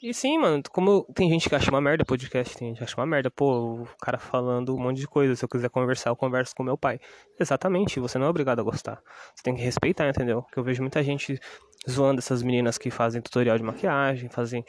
E 0.00 0.14
sim, 0.14 0.38
mano, 0.38 0.62
como 0.70 1.04
tem 1.12 1.28
gente 1.28 1.48
que 1.48 1.56
acha 1.56 1.70
uma 1.70 1.80
merda 1.80 2.04
podcast, 2.04 2.56
tem 2.56 2.68
gente 2.68 2.78
que 2.78 2.84
acha 2.84 2.96
uma 2.96 3.04
merda, 3.04 3.32
pô, 3.32 3.82
o 3.82 3.86
cara 4.00 4.16
falando 4.16 4.72
um 4.76 4.80
monte 4.80 4.98
de 4.98 5.08
coisa, 5.08 5.34
se 5.34 5.44
eu 5.44 5.48
quiser 5.48 5.68
conversar, 5.68 6.10
eu 6.10 6.16
converso 6.16 6.54
com 6.54 6.62
meu 6.62 6.78
pai. 6.78 7.00
Exatamente, 7.38 7.98
você 7.98 8.16
não 8.16 8.26
é 8.26 8.28
obrigado 8.28 8.60
a 8.60 8.62
gostar. 8.62 9.02
Você 9.34 9.42
tem 9.42 9.56
que 9.56 9.60
respeitar, 9.60 10.08
entendeu? 10.08 10.42
Porque 10.42 10.56
eu 10.56 10.62
vejo 10.62 10.82
muita 10.82 11.02
gente 11.02 11.40
zoando 11.90 12.20
essas 12.20 12.44
meninas 12.44 12.78
que 12.78 12.92
fazem 12.92 13.20
tutorial 13.20 13.56
de 13.58 13.64
maquiagem, 13.64 14.28
fazem 14.28 14.64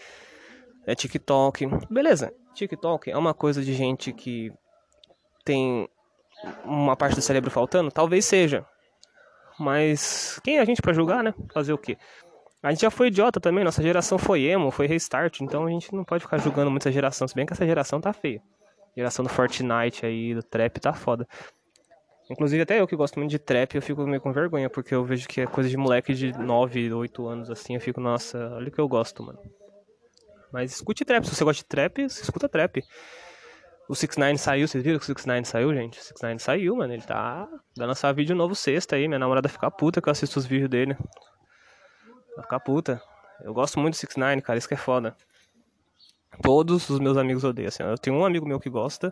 é, 0.86 0.96
TikTok. 0.96 1.68
Beleza, 1.90 2.34
TikTok 2.54 3.10
é 3.12 3.18
uma 3.18 3.34
coisa 3.34 3.64
de 3.64 3.74
gente 3.74 4.12
que 4.12 4.52
tem 5.44 5.88
uma 6.64 6.96
parte 6.96 7.16
do 7.16 7.22
cérebro 7.22 7.52
faltando? 7.52 7.92
Talvez 7.92 8.26
seja. 8.26 8.66
Mas 9.60 10.40
quem 10.44 10.58
é 10.58 10.62
a 10.62 10.66
gente 10.66 10.82
para 10.82 10.94
julgar, 10.94 11.24
né? 11.24 11.34
Fazer 11.54 11.74
o 11.74 11.78
quê? 11.78 11.98
A 12.62 12.72
gente 12.72 12.82
já 12.82 12.92
foi 12.92 13.08
idiota 13.08 13.40
também, 13.40 13.64
nossa 13.64 13.82
geração 13.82 14.18
foi 14.18 14.44
emo, 14.44 14.70
foi 14.70 14.86
restart, 14.86 15.40
então 15.40 15.66
a 15.66 15.70
gente 15.70 15.94
não 15.96 16.04
pode 16.04 16.24
ficar 16.24 16.38
julgando 16.38 16.70
muita 16.70 16.92
geração, 16.92 17.26
se 17.26 17.34
bem 17.34 17.46
que 17.46 17.54
essa 17.54 17.66
geração 17.66 18.02
tá 18.02 18.12
feia. 18.12 18.42
Geração 18.98 19.24
do 19.24 19.30
Fortnite 19.30 20.06
aí, 20.06 20.34
do 20.34 20.44
trap 20.44 20.78
tá 20.80 20.92
foda. 20.92 21.26
Inclusive 22.30 22.62
até 22.62 22.80
eu 22.80 22.86
que 22.86 22.98
gosto 22.98 23.18
muito 23.18 23.32
de 23.32 23.40
trap, 23.40 23.76
eu 23.76 23.82
fico 23.82 24.06
meio 24.06 24.22
com 24.22 24.34
vergonha, 24.34 24.70
porque 24.70 24.94
eu 24.94 25.06
vejo 25.06 25.28
que 25.28 25.42
é 25.42 25.48
coisa 25.48 25.70
de 25.70 25.78
moleque 25.78 26.14
de 26.14 26.38
9, 26.38 26.94
8 26.94 27.28
anos 27.28 27.50
assim, 27.50 27.76
eu 27.76 27.82
fico, 27.82 28.02
nossa, 28.02 28.38
olha 28.56 28.68
o 28.68 28.72
que 28.72 28.80
eu 28.80 28.88
gosto, 28.90 29.24
mano. 29.24 29.40
Mas 30.52 30.72
escute 30.72 31.06
trap, 31.06 31.26
se 31.26 31.36
você 31.36 31.44
gosta 31.44 31.62
de 31.62 31.66
trap, 31.66 32.02
escuta 32.02 32.50
trap. 32.50 32.84
O 33.88 33.96
6 33.96 34.18
9 34.18 34.38
saiu, 34.38 34.68
vocês 34.68 34.84
viram 34.84 35.00
que 35.00 35.04
o 35.04 35.08
6 35.08 35.26
9 35.26 35.46
saiu, 35.46 35.74
gente? 35.74 36.00
O 36.00 36.04
6 36.04 36.22
9 36.22 36.40
saiu, 36.40 36.76
mano. 36.76 36.94
Ele 36.94 37.02
tá. 37.02 37.48
Vai 37.76 37.88
lançar 37.88 38.14
vídeo 38.14 38.36
novo 38.36 38.54
sexta 38.54 38.96
aí. 38.96 39.08
Minha 39.08 39.18
namorada 39.18 39.50
fica 39.50 39.70
puta 39.72 40.00
que 40.00 40.08
eu 40.08 40.12
assisto 40.12 40.38
os 40.38 40.46
vídeos 40.46 40.70
dele. 40.70 40.96
Vai 42.36 42.44
ficar 42.44 42.60
puta. 42.60 43.02
Eu 43.42 43.52
gosto 43.52 43.80
muito 43.80 43.96
do 43.96 43.98
6 43.98 44.16
9 44.16 44.42
cara. 44.44 44.60
Isso 44.60 44.68
que 44.68 44.76
é 44.76 44.78
foda. 44.78 45.18
Todos 46.44 46.88
os 46.88 47.00
meus 47.00 47.18
amigos 47.18 47.44
odeiam, 47.44 47.68
assim. 47.68 47.82
Eu 47.82 47.98
tenho 47.98 48.16
um 48.16 48.24
amigo 48.24 48.48
meu 48.48 48.60
que 48.60 48.70
gosta. 48.70 49.12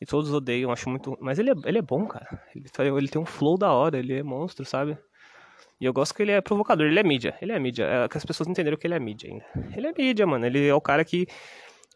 E 0.00 0.06
todos 0.06 0.32
odeiam, 0.32 0.72
acho 0.72 0.88
muito. 0.88 1.18
Mas 1.20 1.38
ele 1.38 1.50
é, 1.50 1.54
ele 1.66 1.78
é 1.78 1.82
bom, 1.82 2.06
cara. 2.06 2.42
Ele, 2.56 2.70
ele 2.96 3.08
tem 3.08 3.20
um 3.20 3.26
flow 3.26 3.58
da 3.58 3.70
hora, 3.70 3.98
ele 3.98 4.14
é 4.14 4.22
monstro, 4.22 4.64
sabe? 4.64 4.96
E 5.80 5.84
eu 5.86 5.92
gosto 5.92 6.14
que 6.14 6.22
ele 6.22 6.32
é 6.32 6.40
provocador, 6.40 6.86
ele 6.86 7.00
é 7.00 7.02
mídia. 7.02 7.36
Ele 7.40 7.52
é 7.52 7.58
mídia. 7.58 7.84
É 7.84 8.08
que 8.08 8.18
as 8.18 8.24
pessoas 8.24 8.46
não 8.46 8.52
entenderam 8.52 8.76
que 8.76 8.86
ele 8.86 8.94
é 8.94 9.00
mídia 9.00 9.30
ainda. 9.30 9.46
Ele 9.74 9.86
é 9.86 9.92
mídia, 9.96 10.26
mano. 10.26 10.44
Ele 10.44 10.66
é 10.66 10.74
o 10.74 10.80
cara 10.80 11.04
que 11.04 11.26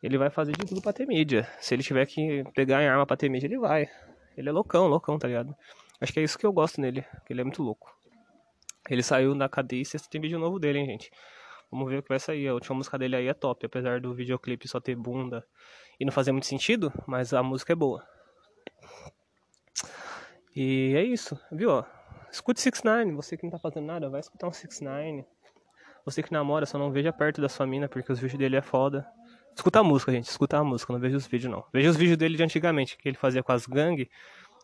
ele 0.03 0.17
vai 0.17 0.31
fazer 0.31 0.53
de 0.53 0.65
tudo 0.65 0.81
pra 0.81 0.93
ter 0.93 1.07
mídia. 1.07 1.47
Se 1.61 1.75
ele 1.75 1.83
tiver 1.83 2.07
que 2.07 2.45
pegar 2.55 2.83
em 2.83 2.89
arma 2.89 3.05
pra 3.05 3.17
ter 3.17 3.29
mídia, 3.29 3.47
ele 3.47 3.59
vai. 3.59 3.89
Ele 4.37 4.49
é 4.49 4.53
loucão, 4.53 4.87
loucão, 4.87 5.19
tá 5.19 5.29
ligado? 5.29 5.55
Acho 6.01 6.13
que 6.13 6.21
é 6.21 6.23
isso 6.23 6.39
que 6.39 6.47
eu 6.47 6.53
gosto 6.53 6.81
nele, 6.81 7.03
que 7.27 7.33
ele 7.33 7.41
é 7.41 7.45
muito 7.45 7.63
louco. 7.63 7.95
Ele 8.89 9.03
saiu 9.03 9.35
da 9.35 9.49
cadeia 9.49 9.83
e 9.83 10.11
tem 10.11 10.21
vídeo 10.21 10.39
novo 10.39 10.59
dele, 10.59 10.79
hein, 10.79 10.87
gente. 10.87 11.11
Vamos 11.71 11.89
ver 11.89 11.99
o 11.99 12.03
que 12.03 12.09
vai 12.09 12.21
sair. 12.21 12.49
A 12.49 12.55
última 12.55 12.77
música 12.77 12.99
dele 12.99 13.17
aí 13.17 13.29
é 13.29 13.35
top, 13.35 13.65
apesar 13.67 14.01
do 14.01 14.15
videoclipe 14.15 14.69
só 14.69 14.81
ter 14.81 14.95
bunda 14.95 15.45
e 15.99 16.05
não 16.05 16.13
fazer 16.13 16.33
muito 16.33 16.47
sentido, 16.47 16.93
mas 17.07 17.33
a 17.33 17.43
música 17.43 17.73
é 17.73 17.77
boa. 17.77 18.07
E 20.55 20.93
é 20.95 21.03
isso, 21.03 21.39
viu? 21.51 21.85
Escute 22.35 22.61
6 22.61 22.83
9 22.83 23.13
você 23.13 23.37
que 23.37 23.45
não 23.45 23.51
tá 23.53 23.61
fazendo 23.61 23.87
nada, 23.87 24.11
vai 24.11 24.19
escutar 24.19 24.49
um 24.49 24.53
6 24.53 24.81
9 24.81 25.25
Você 26.05 26.21
que 26.21 26.33
namora, 26.33 26.67
só 26.67 26.77
não 26.77 26.91
veja 26.91 27.13
perto 27.13 27.41
da 27.41 27.49
sua 27.49 27.65
mina, 27.65 27.89
porque 27.89 28.11
os 28.11 28.19
vídeos 28.19 28.37
dele 28.41 28.57
é 28.57 28.61
foda. 28.61 29.07
Escuta 29.55 29.79
a 29.79 29.85
música, 29.85 30.11
gente. 30.11 30.25
Escuta 30.25 30.59
a 30.59 30.65
música, 30.65 30.93
não 30.93 30.99
vejo 30.99 31.17
os 31.17 31.29
vídeos, 31.29 31.53
não. 31.53 31.65
Vejo 31.73 31.91
os 31.91 31.97
vídeos 31.97 32.19
dele 32.19 32.37
de 32.37 32.43
antigamente, 32.43 32.99
que 32.99 33.09
ele 33.09 33.17
fazia 33.17 33.41
com 33.41 33.53
as 33.53 33.67
gangues. 33.67 34.09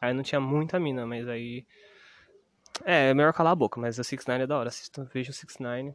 Aí 0.00 0.12
não 0.12 0.24
tinha 0.24 0.40
muita 0.40 0.80
mina, 0.80 1.06
mas 1.06 1.28
aí. 1.28 1.64
É, 2.85 3.11
é 3.11 3.14
melhor 3.14 3.33
calar 3.33 3.52
a 3.52 3.56
boca, 3.56 3.80
mas 3.80 4.00
o 4.00 4.02
6 4.02 4.26
9 4.26 4.42
é 4.42 4.46
da 4.48 4.59
hora. 4.59 4.68
Assista, 4.68 5.09
veja 5.14 5.30
o 5.30 5.33
6 5.33 5.59
9 5.61 5.94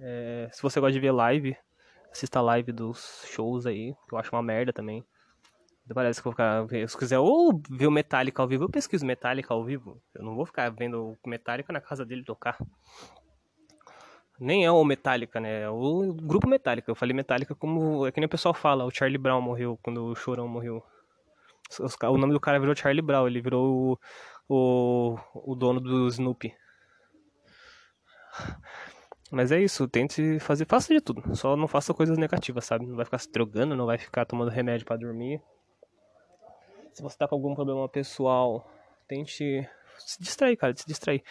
é, 0.00 0.48
Se 0.52 0.60
você 0.60 0.80
gosta 0.80 0.92
de 0.92 0.98
ver 0.98 1.12
live, 1.12 1.56
assista 2.10 2.40
a 2.40 2.42
live 2.42 2.72
dos 2.72 3.24
shows 3.28 3.64
aí, 3.64 3.94
que 4.08 4.14
eu 4.16 4.18
acho 4.18 4.34
uma 4.34 4.42
merda 4.42 4.72
também. 4.72 5.06
Parece 5.92 6.22
que 6.22 6.26
eu 6.26 6.32
vou 6.32 6.66
ficar. 6.66 6.88
Se 6.88 6.96
quiser 6.96 7.18
ou 7.18 7.60
ver 7.70 7.86
o 7.86 7.90
Metallica 7.90 8.40
ao 8.40 8.48
vivo, 8.48 8.64
eu 8.64 8.70
pesquiso 8.70 9.04
Metallica 9.04 9.52
ao 9.52 9.62
vivo. 9.62 10.00
Eu 10.14 10.24
não 10.24 10.34
vou 10.34 10.46
ficar 10.46 10.70
vendo 10.70 11.16
o 11.22 11.28
Metallica 11.28 11.72
na 11.72 11.80
casa 11.80 12.06
dele 12.06 12.24
tocar. 12.24 12.56
Nem 14.40 14.64
é 14.64 14.70
o 14.70 14.82
Metallica, 14.82 15.38
né? 15.38 15.62
É 15.62 15.70
o 15.70 16.14
grupo 16.14 16.48
Metallica. 16.48 16.90
Eu 16.90 16.94
falei 16.94 17.14
Metallica 17.14 17.54
como. 17.54 18.06
É 18.06 18.12
que 18.12 18.18
nem 18.18 18.26
o 18.26 18.30
pessoal 18.30 18.54
fala, 18.54 18.84
o 18.84 18.90
Charlie 18.90 19.18
Brown 19.18 19.42
morreu 19.42 19.78
quando 19.82 20.06
o 20.06 20.14
Chorão 20.14 20.48
morreu. 20.48 20.82
O 22.02 22.18
nome 22.18 22.32
do 22.32 22.40
cara 22.40 22.58
virou 22.58 22.74
Charlie 22.74 23.02
Brown, 23.02 23.26
ele 23.26 23.40
virou 23.40 23.98
o, 24.48 25.16
o, 25.16 25.18
o 25.34 25.54
dono 25.54 25.80
do 25.80 26.08
Snoopy. 26.08 26.54
Mas 29.30 29.50
é 29.50 29.60
isso, 29.60 29.88
tente 29.88 30.38
fazer, 30.40 30.66
faça 30.66 30.94
de 30.94 31.00
tudo. 31.00 31.34
Só 31.34 31.56
não 31.56 31.66
faça 31.66 31.92
coisas 31.92 32.16
negativas, 32.16 32.64
sabe? 32.64 32.86
Não 32.86 32.96
vai 32.96 33.04
ficar 33.04 33.18
se 33.18 33.30
drogando, 33.30 33.74
não 33.74 33.86
vai 33.86 33.98
ficar 33.98 34.24
tomando 34.24 34.50
remédio 34.50 34.86
para 34.86 34.96
dormir. 34.96 35.42
Se 36.94 37.02
você 37.02 37.18
tá 37.18 37.26
com 37.26 37.34
algum 37.34 37.54
problema 37.54 37.88
pessoal, 37.88 38.70
tente 39.08 39.68
se 39.98 40.22
distrair, 40.22 40.56
cara, 40.56 40.74
se 40.76 40.86
distrair. 40.86 41.22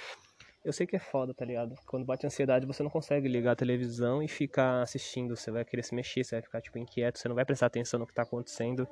Eu 0.63 0.71
sei 0.71 0.85
que 0.85 0.95
é 0.95 0.99
foda, 0.99 1.33
tá 1.33 1.43
ligado? 1.43 1.75
Quando 1.87 2.05
bate 2.05 2.25
ansiedade, 2.25 2.65
você 2.65 2.83
não 2.83 2.89
consegue 2.89 3.27
ligar 3.27 3.53
a 3.53 3.55
televisão 3.55 4.21
e 4.21 4.27
ficar 4.27 4.81
assistindo. 4.81 5.35
Você 5.35 5.51
vai 5.51 5.63
querer 5.65 5.83
se 5.83 5.95
mexer, 5.95 6.23
você 6.23 6.35
vai 6.35 6.41
ficar, 6.41 6.61
tipo, 6.61 6.77
inquieto, 6.77 7.17
você 7.17 7.27
não 7.27 7.35
vai 7.35 7.45
prestar 7.45 7.67
atenção 7.67 7.99
no 7.99 8.05
que 8.05 8.13
tá 8.13 8.23
acontecendo. 8.23 8.87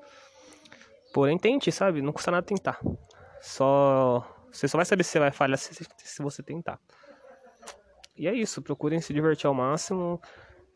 Porém, 1.14 1.38
tente, 1.38 1.72
sabe? 1.72 2.02
Não 2.02 2.14
custa 2.14 2.32
nada 2.32 2.46
tentar. 2.46 2.80
Só. 3.42 4.26
Você 4.52 4.68
só 4.68 4.78
vai 4.78 4.86
saber 4.86 5.04
se 5.04 5.12
você 5.12 5.20
vai 5.20 5.32
falhar 5.32 5.58
se, 5.58 5.74
se 5.98 6.22
você 6.22 6.42
tentar. 6.42 6.80
E 8.18 8.28
é 8.28 8.34
isso, 8.34 8.62
procurem 8.62 9.00
se 9.02 9.14
divertir 9.14 9.48
ao 9.48 9.54
máximo. 9.54 10.22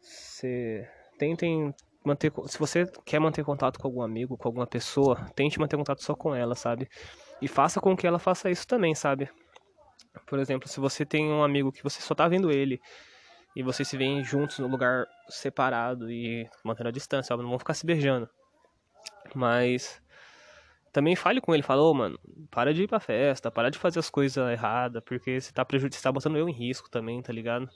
Se... 0.02 0.86
Tentem 1.18 1.74
manter. 2.08 2.32
Se 2.48 2.58
você 2.60 2.86
quer 3.06 3.20
manter 3.20 3.44
contato 3.44 3.80
com 3.80 3.88
algum 3.88 4.02
amigo, 4.02 4.38
com 4.38 4.48
alguma 4.48 4.68
pessoa, 4.68 5.16
tente 5.36 5.60
manter 5.60 5.78
contato 5.78 6.04
só 6.04 6.16
com 6.16 6.34
ela, 6.34 6.56
sabe? 6.56 6.88
E 7.42 7.48
faça 7.48 7.82
com 7.82 7.96
que 7.96 8.08
ela 8.08 8.20
faça 8.20 8.50
isso 8.50 8.68
também, 8.68 8.96
sabe? 8.96 9.30
Por 10.26 10.40
exemplo, 10.40 10.68
se 10.68 10.80
você 10.80 11.06
tem 11.06 11.30
um 11.30 11.44
amigo 11.44 11.72
que 11.72 11.84
você 11.84 12.02
só 12.02 12.16
tá 12.16 12.28
vendo 12.28 12.52
ele 12.52 12.80
e 13.56 13.64
vocês 13.64 13.88
se 13.88 13.98
veem 13.98 14.24
juntos 14.24 14.60
no 14.60 14.68
lugar 14.68 15.06
separado 15.30 16.10
e 16.10 16.50
mantendo 16.64 16.90
a 16.90 16.92
distância? 16.92 17.36
Não 17.36 17.50
vão 17.50 17.60
ficar 17.60 17.74
se 17.74 17.86
beijando. 17.86 18.30
Mas 19.34 20.02
também 20.96 21.16
fale 21.16 21.42
com 21.42 21.54
ele, 21.54 21.62
fala, 21.62 21.82
ô 21.82 21.92
oh, 21.92 21.94
mano, 21.94 22.18
para 22.50 22.74
de 22.74 22.84
ir 22.84 22.88
pra 22.88 23.02
festa, 23.02 23.52
para 23.52 23.70
de 23.70 23.78
fazer 23.78 24.00
as 24.00 24.10
coisas 24.10 24.50
erradas, 24.50 25.04
porque 25.04 25.42
você 25.42 25.52
tá 25.52 25.66
prejudicando, 25.66 26.04
tá 26.04 26.12
botando 26.12 26.38
eu 26.38 26.48
em 26.48 26.54
risco 26.54 26.90
também, 26.90 27.22
tá 27.22 27.34
ligado? 27.34 27.70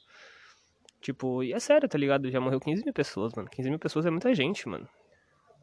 Tipo, 1.02 1.44
e 1.44 1.54
é 1.54 1.60
sério, 1.60 1.88
tá 1.88 1.98
ligado? 1.98 2.30
Já 2.30 2.40
morreu 2.40 2.60
15 2.60 2.84
mil 2.84 2.94
pessoas, 2.94 3.34
mano. 3.34 3.50
15 3.50 3.70
mil 3.70 3.80
pessoas 3.80 4.06
é 4.06 4.10
muita 4.10 4.34
gente, 4.34 4.68
mano. 4.68 4.88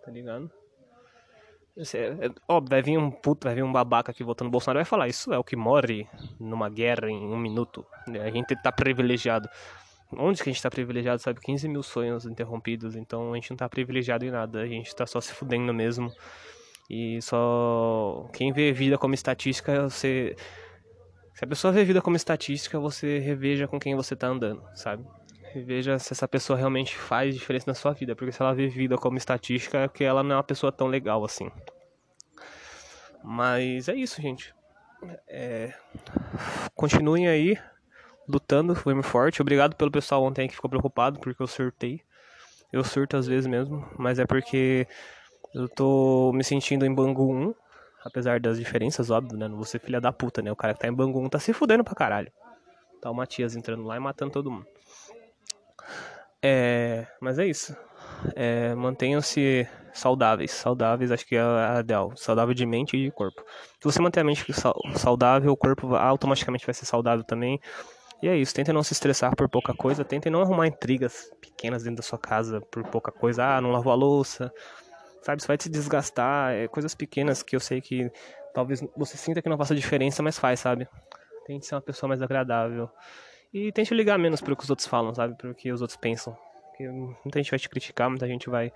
Tá 0.04 0.10
ligado? 0.10 0.50
É, 1.76 2.26
é, 2.26 2.30
óbvio, 2.48 2.70
vai 2.70 2.82
vir 2.82 2.96
um 2.96 3.10
puto, 3.10 3.46
vai 3.46 3.54
vir 3.54 3.62
um 3.62 3.70
babaca 3.70 4.10
aqui 4.10 4.24
votando 4.24 4.50
Bolsonaro 4.50 4.78
vai 4.78 4.84
falar, 4.86 5.08
isso 5.08 5.30
é 5.32 5.38
o 5.38 5.44
que 5.44 5.54
morre 5.54 6.08
numa 6.40 6.70
guerra 6.70 7.10
em 7.10 7.18
um 7.18 7.36
minuto. 7.36 7.84
A 8.08 8.30
gente 8.30 8.56
tá 8.62 8.72
privilegiado. 8.72 9.48
Onde 10.12 10.42
que 10.42 10.48
a 10.48 10.52
gente 10.52 10.62
tá 10.62 10.70
privilegiado, 10.70 11.20
sabe? 11.20 11.40
15 11.40 11.68
mil 11.68 11.82
sonhos 11.82 12.24
interrompidos, 12.24 12.96
então 12.96 13.32
a 13.32 13.34
gente 13.34 13.50
não 13.50 13.56
tá 13.56 13.68
privilegiado 13.68 14.24
em 14.24 14.30
nada, 14.30 14.60
a 14.60 14.66
gente 14.66 14.94
tá 14.94 15.04
só 15.04 15.20
se 15.20 15.34
fudendo 15.34 15.74
mesmo. 15.74 16.10
E 16.88 17.20
só. 17.20 18.28
Quem 18.32 18.52
vê 18.52 18.72
vida 18.72 18.96
como 18.96 19.14
estatística, 19.14 19.82
você. 19.90 20.36
Se 21.34 21.44
a 21.44 21.48
pessoa 21.48 21.72
vê 21.72 21.84
vida 21.84 22.00
como 22.00 22.16
estatística, 22.16 22.78
você 22.78 23.18
reveja 23.18 23.68
com 23.68 23.78
quem 23.78 23.94
você 23.94 24.16
tá 24.16 24.28
andando, 24.28 24.62
sabe? 24.74 25.04
Reveja 25.56 25.98
se 25.98 26.12
essa 26.12 26.28
pessoa 26.28 26.58
realmente 26.58 26.94
faz 26.94 27.34
diferença 27.34 27.64
na 27.70 27.74
sua 27.74 27.92
vida. 27.92 28.14
Porque 28.14 28.30
se 28.30 28.42
ela 28.42 28.54
vê 28.54 28.68
vida 28.68 28.98
como 28.98 29.16
estatística, 29.16 29.78
é 29.78 29.88
que 29.88 30.04
ela 30.04 30.22
não 30.22 30.32
é 30.32 30.36
uma 30.36 30.44
pessoa 30.44 30.70
tão 30.70 30.86
legal 30.86 31.24
assim. 31.24 31.50
Mas 33.24 33.88
é 33.88 33.94
isso, 33.94 34.20
gente. 34.20 34.54
É... 35.26 35.72
Continuem 36.74 37.26
aí 37.26 37.58
lutando, 38.28 38.74
firme 38.74 39.02
forte. 39.02 39.40
Obrigado 39.40 39.74
pelo 39.76 39.90
pessoal 39.90 40.22
ontem 40.22 40.46
que 40.46 40.54
ficou 40.54 40.68
preocupado 40.68 41.18
porque 41.20 41.42
eu 41.42 41.46
surtei. 41.46 42.02
Eu 42.70 42.84
surto 42.84 43.16
às 43.16 43.26
vezes 43.26 43.46
mesmo, 43.46 43.88
mas 43.96 44.18
é 44.18 44.26
porque 44.26 44.86
eu 45.54 45.66
tô 45.70 46.32
me 46.34 46.44
sentindo 46.44 46.84
em 46.84 46.94
Bangu 46.94 47.32
1, 47.32 47.54
apesar 48.04 48.40
das 48.40 48.58
diferenças, 48.58 49.08
óbvio, 49.08 49.38
né? 49.38 49.48
Não 49.48 49.56
vou 49.56 49.64
ser 49.64 49.78
filha 49.78 50.02
da 50.02 50.12
puta, 50.12 50.42
né? 50.42 50.52
O 50.52 50.56
cara 50.56 50.74
que 50.74 50.80
tá 50.80 50.88
em 50.88 50.92
Bangu 50.92 51.18
1 51.18 51.30
tá 51.30 51.38
se 51.38 51.54
fudendo 51.54 51.82
pra 51.82 51.94
caralho. 51.94 52.30
Tá 53.00 53.10
o 53.10 53.14
Matias 53.14 53.56
entrando 53.56 53.84
lá 53.84 53.96
e 53.96 54.00
matando 54.00 54.32
todo 54.32 54.50
mundo. 54.50 54.66
É, 56.42 57.06
mas 57.20 57.38
é 57.38 57.46
isso. 57.46 57.76
É, 58.34 58.74
Mantenham-se 58.74 59.68
saudáveis. 59.92 60.50
Saudáveis, 60.52 61.10
acho 61.10 61.26
que 61.26 61.36
é 61.36 61.40
a 61.40 61.80
ideal. 61.80 62.12
Saudável 62.16 62.54
de 62.54 62.66
mente 62.66 62.96
e 62.96 63.04
de 63.04 63.10
corpo. 63.10 63.42
Se 63.80 63.84
você 63.84 64.00
manter 64.00 64.20
a 64.20 64.24
mente 64.24 64.44
saudável, 64.96 65.52
o 65.52 65.56
corpo 65.56 65.94
automaticamente 65.94 66.66
vai 66.66 66.74
ser 66.74 66.86
saudável 66.86 67.24
também. 67.24 67.60
E 68.22 68.28
é 68.28 68.36
isso. 68.36 68.54
Tentem 68.54 68.74
não 68.74 68.82
se 68.82 68.92
estressar 68.92 69.34
por 69.36 69.48
pouca 69.48 69.74
coisa. 69.74 70.04
Tentem 70.04 70.30
não 70.30 70.40
arrumar 70.42 70.66
intrigas 70.66 71.30
pequenas 71.40 71.82
dentro 71.82 71.96
da 71.96 72.02
sua 72.02 72.18
casa 72.18 72.60
por 72.70 72.84
pouca 72.84 73.12
coisa. 73.12 73.44
Ah, 73.44 73.60
não 73.60 73.70
lavou 73.70 73.92
a 73.92 73.96
louça. 73.96 74.52
Sabe, 75.22 75.40
isso 75.40 75.48
vai 75.48 75.58
te 75.58 75.68
desgastar. 75.68 76.52
É 76.52 76.68
coisas 76.68 76.94
pequenas 76.94 77.42
que 77.42 77.56
eu 77.56 77.60
sei 77.60 77.80
que 77.80 78.10
talvez 78.54 78.82
você 78.96 79.16
sinta 79.16 79.42
que 79.42 79.48
não 79.48 79.58
faça 79.58 79.74
diferença, 79.74 80.22
mas 80.22 80.38
faz, 80.38 80.60
sabe? 80.60 80.88
Tente 81.46 81.66
ser 81.66 81.74
uma 81.74 81.82
pessoa 81.82 82.08
mais 82.08 82.22
agradável. 82.22 82.88
E 83.56 83.72
tente 83.72 83.94
ligar 83.94 84.18
menos 84.18 84.42
pro 84.42 84.54
que 84.54 84.64
os 84.64 84.68
outros 84.68 84.86
falam, 84.86 85.14
sabe? 85.14 85.34
Pro 85.34 85.54
que 85.54 85.72
os 85.72 85.80
outros 85.80 85.96
pensam. 85.96 86.36
Porque 86.68 86.86
muita 86.90 87.38
gente 87.38 87.50
vai 87.50 87.58
te 87.58 87.70
criticar, 87.70 88.10
muita 88.10 88.28
gente 88.28 88.50
vai 88.50 88.70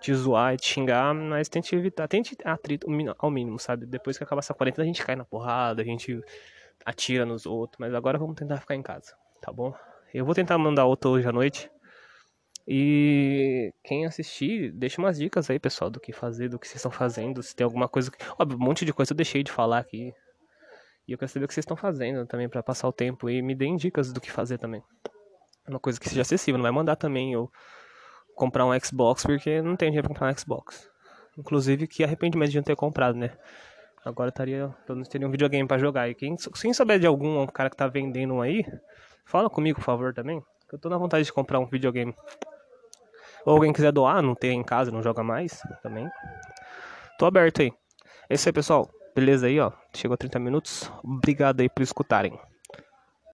te 0.00 0.12
zoar 0.12 0.54
e 0.54 0.56
te 0.56 0.66
xingar, 0.66 1.14
mas 1.14 1.48
tente 1.48 1.72
evitar, 1.76 2.08
tente 2.08 2.36
atrito 2.44 2.88
ao 3.16 3.30
mínimo, 3.30 3.60
sabe? 3.60 3.86
Depois 3.86 4.18
que 4.18 4.24
acabar 4.24 4.40
essa 4.40 4.52
quarentena, 4.52 4.82
a 4.82 4.86
gente 4.88 5.06
cai 5.06 5.14
na 5.14 5.24
porrada, 5.24 5.82
a 5.82 5.84
gente 5.84 6.20
atira 6.84 7.24
nos 7.24 7.46
outros, 7.46 7.78
mas 7.78 7.94
agora 7.94 8.18
vamos 8.18 8.34
tentar 8.34 8.56
ficar 8.56 8.74
em 8.74 8.82
casa, 8.82 9.14
tá 9.40 9.52
bom? 9.52 9.72
Eu 10.12 10.24
vou 10.24 10.34
tentar 10.34 10.58
mandar 10.58 10.84
outro 10.86 11.10
hoje 11.10 11.28
à 11.28 11.30
noite. 11.30 11.70
E 12.66 13.72
quem 13.84 14.04
assistir, 14.04 14.72
deixa 14.72 15.00
umas 15.00 15.16
dicas 15.16 15.48
aí, 15.48 15.60
pessoal, 15.60 15.90
do 15.90 16.00
que 16.00 16.12
fazer, 16.12 16.48
do 16.48 16.58
que 16.58 16.66
vocês 16.66 16.78
estão 16.78 16.90
fazendo, 16.90 17.40
se 17.40 17.54
tem 17.54 17.64
alguma 17.64 17.88
coisa. 17.88 18.10
Óbvio, 18.36 18.58
um 18.58 18.64
monte 18.64 18.84
de 18.84 18.92
coisa 18.92 19.12
eu 19.12 19.16
deixei 19.16 19.44
de 19.44 19.52
falar 19.52 19.78
aqui. 19.78 20.12
E 21.08 21.12
eu 21.12 21.18
quero 21.18 21.30
saber 21.30 21.46
o 21.46 21.48
que 21.48 21.54
vocês 21.54 21.62
estão 21.62 21.76
fazendo 21.76 22.26
também 22.26 22.50
para 22.50 22.62
passar 22.62 22.86
o 22.86 22.92
tempo 22.92 23.30
e 23.30 23.40
me 23.40 23.54
deem 23.54 23.76
dicas 23.76 24.12
do 24.12 24.20
que 24.20 24.30
fazer 24.30 24.58
também. 24.58 24.82
Uma 25.66 25.80
coisa 25.80 25.98
que 25.98 26.06
seja 26.06 26.20
acessível, 26.20 26.58
não 26.58 26.62
vai 26.62 26.70
mandar 26.70 26.96
também 26.96 27.32
eu 27.32 27.50
comprar 28.34 28.66
um 28.66 28.78
Xbox 28.78 29.24
porque 29.24 29.62
não 29.62 29.74
tem 29.74 29.88
dinheiro 29.88 30.06
pra 30.06 30.14
comprar 30.14 30.30
um 30.30 30.38
Xbox. 30.38 30.86
Inclusive 31.38 31.86
que 31.86 32.04
arrependimento 32.04 32.50
de 32.50 32.58
não 32.58 32.62
ter 32.62 32.76
comprado, 32.76 33.16
né? 33.16 33.32
Agora 34.04 34.28
estaria, 34.28 34.68
pelo 34.86 34.96
menos 34.96 35.08
teria 35.08 35.26
um 35.26 35.30
videogame 35.30 35.66
para 35.66 35.78
jogar. 35.78 36.10
E 36.10 36.14
quem, 36.14 36.36
quem 36.36 36.74
souber 36.74 36.98
de 36.98 37.06
algum 37.06 37.46
cara 37.46 37.70
que 37.70 37.76
tá 37.76 37.86
vendendo 37.86 38.34
um 38.34 38.42
aí, 38.42 38.64
fala 39.24 39.48
comigo, 39.48 39.78
por 39.78 39.84
favor, 39.84 40.12
também. 40.12 40.42
Que 40.68 40.74
eu 40.74 40.78
tô 40.78 40.90
na 40.90 40.98
vontade 40.98 41.24
de 41.24 41.32
comprar 41.32 41.58
um 41.58 41.66
videogame. 41.66 42.14
Ou 43.46 43.54
alguém 43.54 43.72
quiser 43.72 43.92
doar, 43.92 44.22
não 44.22 44.34
tem 44.34 44.58
em 44.58 44.64
casa, 44.64 44.90
não 44.90 45.02
joga 45.02 45.22
mais, 45.22 45.62
também. 45.82 46.06
Tô 47.18 47.24
aberto 47.24 47.62
aí. 47.62 47.72
É 48.28 48.34
isso 48.34 48.48
aí, 48.48 48.52
pessoal. 48.52 48.90
Beleza 49.18 49.48
aí, 49.48 49.58
ó. 49.58 49.72
Chegou 49.92 50.14
a 50.14 50.16
30 50.16 50.38
minutos. 50.38 50.92
Obrigado 51.02 51.58
aí 51.58 51.68
por 51.68 51.82
escutarem. 51.82 52.38